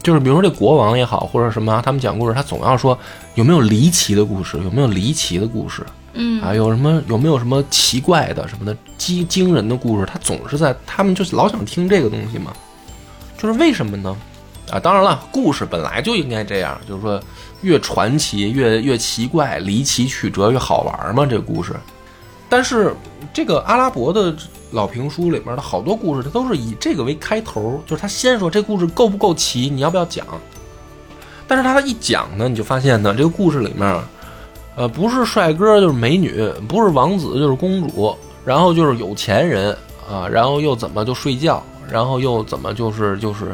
[0.02, 2.98] 就是比如说这国王也好，或者什么，他们讲故事，他总要说
[3.36, 12.54] 有没有离奇的故事，有没有离奇的故事，嗯啊，有什么有没有什么奇怪的什么的惊惊人的故事，他总是在他们就是老想听这个东西嘛。
[13.38, 14.16] 就是为什么呢？
[14.72, 17.22] 啊，当然了，故事本来就应该这样，就是说
[17.62, 21.26] 越传奇越越奇怪、离奇曲折越好玩嘛。
[21.26, 21.76] 这个故事，
[22.48, 22.96] 但是
[23.34, 24.34] 这个阿拉伯的
[24.72, 30.26] 老评书里面的好多故事，它都是以这个为开头，就是他先说这故事够不够奇，你要不要讲？
[31.48, 34.02] 但是他一讲呢，你就发现呢，这个故事里面，
[34.78, 38.16] 呃，不是帅哥就是美女，不是王子就是公主，
[38.46, 39.78] 然后就是有钱人
[40.10, 41.62] 啊，然后又怎么就睡觉？
[41.90, 43.54] 然后又怎么就是就是，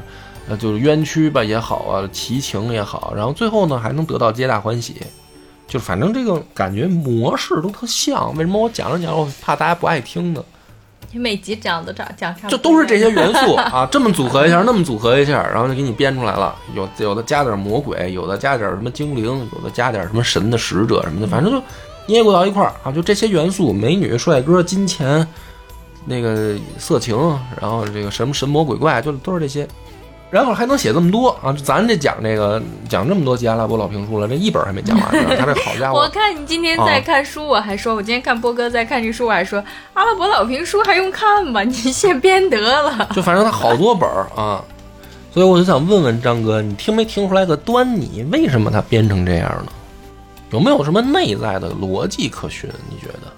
[0.49, 4.95] 呃，就是冤屈吧也好啊，奇情也好，然后最后呢还能得到皆大欢喜，
[5.67, 8.33] 就反正这个感觉模式都特像。
[8.35, 10.43] 为什么我讲着讲着我怕大家不爱听呢？
[11.11, 16.55] 你每集讲的讲讲就都是这些元素啊，这么组合一下，那么组合一下，然后就给你编出来了。
[16.75, 21.61] 有有的加点魔鬼，有的加点什么精灵，有的加点什么神的使者什么的，反正就
[22.07, 25.27] 捏过到一块儿啊，就这些元素：美女、帅哥、金钱。
[26.09, 27.17] 那个色情，
[27.59, 29.67] 然后这个什么神魔鬼怪，就都是这些，
[30.29, 31.55] 然后还能写这么多啊！
[31.63, 35.35] 咱这讲这个讲这么多集阿拉伯老评书了，这一本还没讲完呢。
[35.37, 35.99] 他这好家伙！
[36.03, 39.63] 我看你今天在看书，我还说，我今天看波哥在看这书，我还说
[39.93, 41.63] 阿拉伯老评书还用看吗？
[41.63, 43.07] 你现编得了。
[43.13, 44.63] 就反正他好多本儿啊，
[45.33, 48.25] 所以我就想问问张哥，你听没听出来个端倪？
[48.31, 49.71] 为什么他编成这样呢？
[50.51, 52.69] 有没有什么内在的逻辑可循？
[52.89, 53.31] 你觉得？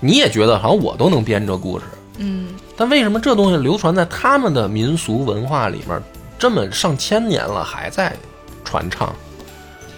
[0.00, 1.84] 你也觉得好像我都能编这故事，
[2.18, 6.00] 嗯，但为什么这东西流传在他们的民俗文化里面
[6.38, 8.14] 这么上千年了还在
[8.64, 9.14] 传唱？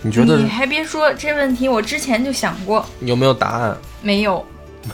[0.03, 0.37] 你觉得？
[0.39, 2.85] 你还别说这问题，我之前就想过。
[3.01, 3.77] 有没有答案？
[4.03, 4.45] 没有，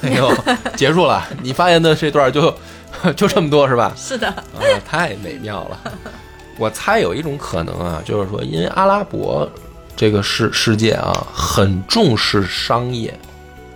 [0.00, 0.32] 没有，
[0.76, 1.26] 结束了。
[1.42, 2.54] 你发言的这段就
[3.14, 3.92] 就这么多是吧？
[3.96, 4.28] 是的。
[4.28, 4.42] 啊，
[4.88, 5.78] 太美妙了。
[6.58, 9.50] 我猜有一种可能啊，就是说，因为阿拉伯
[9.96, 13.18] 这个世世界啊，很重视商业，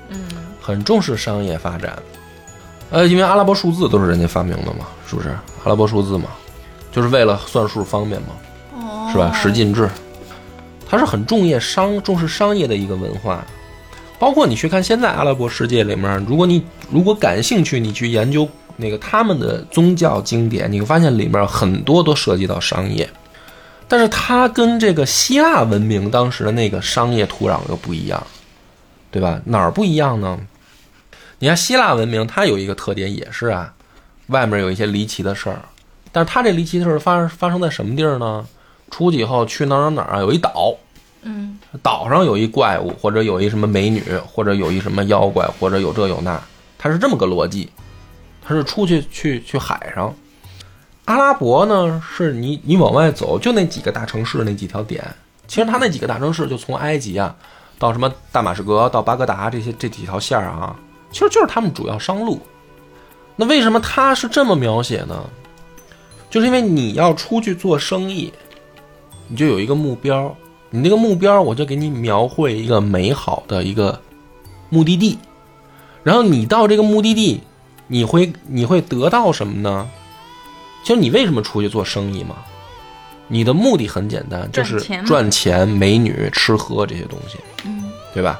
[0.08, 0.18] 嗯
[0.60, 1.98] 很重视商业发展。
[2.90, 5.30] 呃，因为阿拉伯数字都是人家发明的嘛，是不是？
[5.64, 6.26] 阿拉伯数字嘛，
[6.92, 8.28] 就是为了算数方便嘛，
[8.74, 9.32] 哦是吧？
[9.34, 9.88] 十进制，
[10.88, 13.44] 它是很重业商重视商业的一个文化。
[14.18, 23.08] 包括你去看现在阿拉伯世界里面，如果你如果感兴趣，你去研究那个他们的宗教经典，你会发现里面很多都涉及到商业。
[23.88, 28.26] 但是它跟这个希腊文明当时的那个商业土壤又不一样，
[29.10, 29.40] 对吧？
[29.44, 30.38] 哪儿不一样呢？
[31.38, 33.72] 你看希腊文明，它有一个特点，也是啊，
[34.28, 35.60] 外面有一些离奇的事儿，
[36.10, 38.46] 但是它这离奇的事儿发发生在什么地儿呢？
[38.90, 40.74] 出去以后去哪儿哪儿哪儿啊，有一岛，
[41.22, 46.40] 嗯岛上有一怪物，或者有一什么美女，或者有一什么妖怪，或者有这有那，
[46.78, 47.68] 它是这么个逻辑。
[48.48, 50.14] 它是出去去去海上，
[51.06, 55.04] 阿拉伯呢是你你往外走，就那几个大城市那几条点。
[55.48, 57.34] 其实它那几个大城市就从埃及啊
[57.76, 60.76] 到什么大马士革到巴格达这些这几条线儿啊，
[61.16, 62.38] 其实就是他们主要商路。
[63.36, 65.24] 那为什么他是这么描写呢？
[66.28, 68.30] 就是因为你要出去做生意，
[69.26, 70.36] 你就有一个目标，
[70.68, 73.98] 你那个目标我就给你描绘一个美好的一个
[74.68, 75.18] 目的地，
[76.02, 77.40] 然后你到这个目的地，
[77.86, 79.88] 你会你会得到什么呢？
[80.84, 82.36] 其实你为什么出去做生意嘛？
[83.26, 88.38] 你的目的很简单，就是赚钱嘛赚钱、美女、吃喝这些东西，嗯对吧？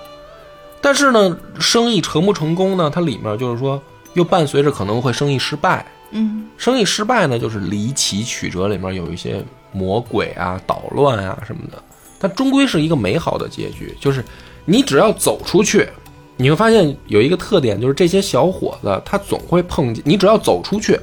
[0.87, 2.89] 但是呢，生意成不成功呢？
[2.89, 3.83] 它里面就是说，
[4.15, 5.85] 又伴随着可能会生意失败。
[6.13, 11.83] 嗯生意失败呢，就是离奇曲折里面有一些魔鬼啊、捣乱啊什么的，
[12.21, 13.97] 它终归是一个美好的结局。
[14.01, 14.25] 就是
[14.65, 15.89] 你只要走出去，
[16.37, 21.01] 你会发现有一个特点，就是这些小伙子他总会碰见，你只要走出去，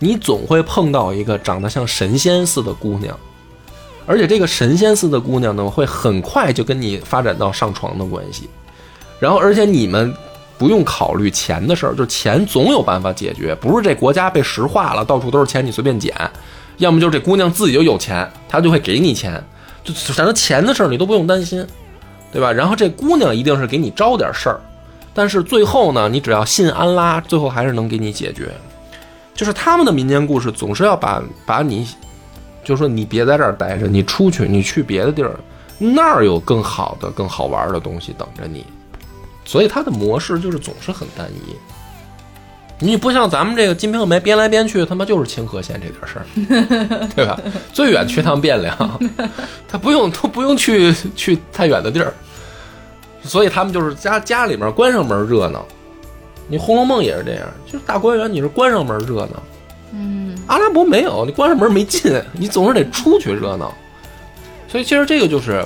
[0.00, 3.16] 你总会碰到一个长得像神仙似的姑娘，
[4.06, 8.50] 而且这个神仙似的姑娘呢，会很快就跟你发展到上床的关系，
[9.18, 10.14] 然后而且你们
[10.58, 16.14] 不用考虑钱的事儿，就是钱总有办法解决，不是这国家被石化了，到处都是钱，你随便捡，
[16.78, 19.42] 要么就是这姑娘自己就有钱，她就会给你钱，
[19.82, 21.66] 就反正钱的事儿你都不用担心，
[22.32, 22.52] 对吧？
[22.52, 24.60] 然后这姑娘一定是给你招点事儿，
[25.12, 28.50] 但是最后呢，你只要信安拉，最后还是能给你解决。
[29.34, 31.88] 就是他们的民间故事总是要把把你，
[32.62, 35.34] 就说你别在这儿待着，你出去，你去别的地儿，
[35.78, 38.64] 那儿有更好的、更好玩的东西等着你。
[39.44, 41.56] 所以它的模式就是总是很单一。
[42.80, 47.40] 你不像咱们这个《金瓶梅》编来编去，他妈就是清河县这点事儿， 对吧？
[47.72, 49.00] 最远去趟汴梁，
[49.68, 52.12] 他不用都不用去去太远的地儿，
[53.22, 55.64] 所以他们就是家家里面关上门热闹。
[56.48, 59.42] 你《红楼梦》也是这样，就是大观园你是关上门热闹，
[59.92, 63.72] 嗯阿拉伯没有，你关上门没劲，你总是得出去热闹。
[64.68, 65.64] 所以其实这个就是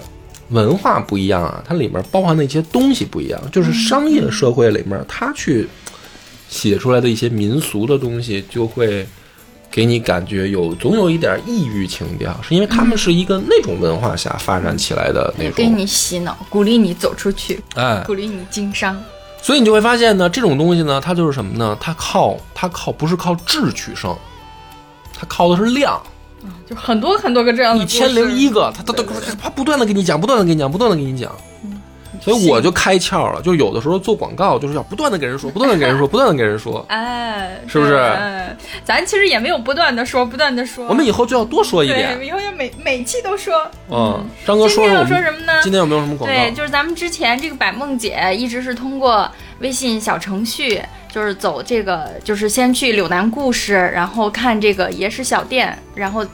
[0.50, 5.68] 文化不一样啊，它里面包含的一些东西不一样，就是商业社会里面它去
[6.48, 9.06] 写出来的一些民俗的东西，就会
[9.70, 18.98] 给你感觉有总有一点异域情调，是因为他们是一个那种文化下发展起来的那种，给你洗脑，鼓励你走出去，哎，鼓励你经商。
[19.40, 21.76] 所以你就会发现呢，这种东西呢，它就是什么呢？
[21.80, 24.16] 它靠它靠不是靠智取胜，
[25.14, 26.00] 它靠的是量。
[26.66, 29.04] 就很多很多个这样的一千零一个，他他他
[29.40, 31.32] 他不断的给你讲，不断的给你讲，不断的给你讲。
[32.20, 36.84] 所以我就开窍了，就有的时候做广告就是要不断的给人说，不断的给人说，不断的给人说。
[36.90, 37.96] 哎，是不是
[38.84, 40.84] 咱其实也没有不断的说，不断的说。
[40.88, 42.26] 我们以后就要多说一对，点。
[42.26, 43.54] 以后要每每期都说。
[43.88, 45.60] 嗯，张哥今天要说说说什么呢？
[45.62, 49.30] 今天有没有什么广告对，就是咱们之前这个百梦姐一直是通过
[49.60, 50.82] 微信小程序，
[51.18, 56.24] 就是走这个，就是先去柳南故事，然后看这个野史小店，然后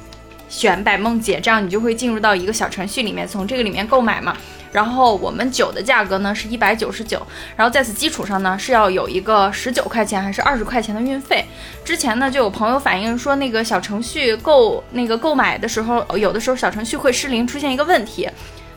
[0.47, 4.37] 选百梦姐，这样你就会进入到一个小程序里面，从这个里面购买嘛。
[4.71, 7.27] 然后我们酒的价格呢是一百九十九，
[7.57, 11.43] 然后在此基础上呢是要有一个十九块钱还是二十块钱的运费。
[11.83, 18.29] 之前呢就有朋友反映说，那个小程序购那个购买的时候，有的时候小程序会失灵，出现一个问题。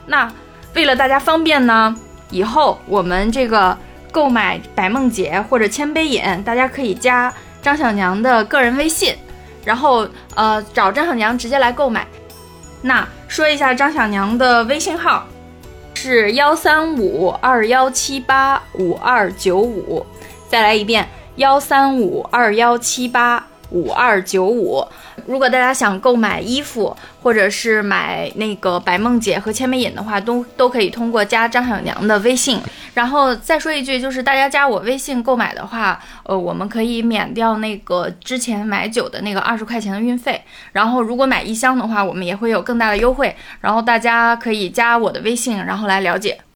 [0.05, 0.31] 那
[0.73, 1.93] 为了大家方便呢，
[2.29, 3.77] 以后我们这个
[4.11, 9.15] 购买百梦姐或者千杯饮，大家可以加张小娘的个人微信，
[9.63, 12.07] 然后呃找张小娘直接来购买。
[12.81, 15.25] 那说一下张小娘的微信号
[15.93, 20.05] 是幺三五二幺七八五二九五，
[20.47, 24.85] 再来一遍幺三五二幺七八五二九五。
[25.27, 32.59] 如果大家想购买衣服，或者是买那个白梦姐和千美饮的话，都都可以通过加张小娘的微信。
[32.93, 40.41] 然后再说一句，就是大家加我微信购买的话，呃，我们可以免掉那个之前买酒的那个二十块钱的运费。
[40.71, 43.35] 然后如果买一箱的话，我们也会有更大的优惠。
[43.59, 46.39] 然后大家可以加我的微信，然后来了解。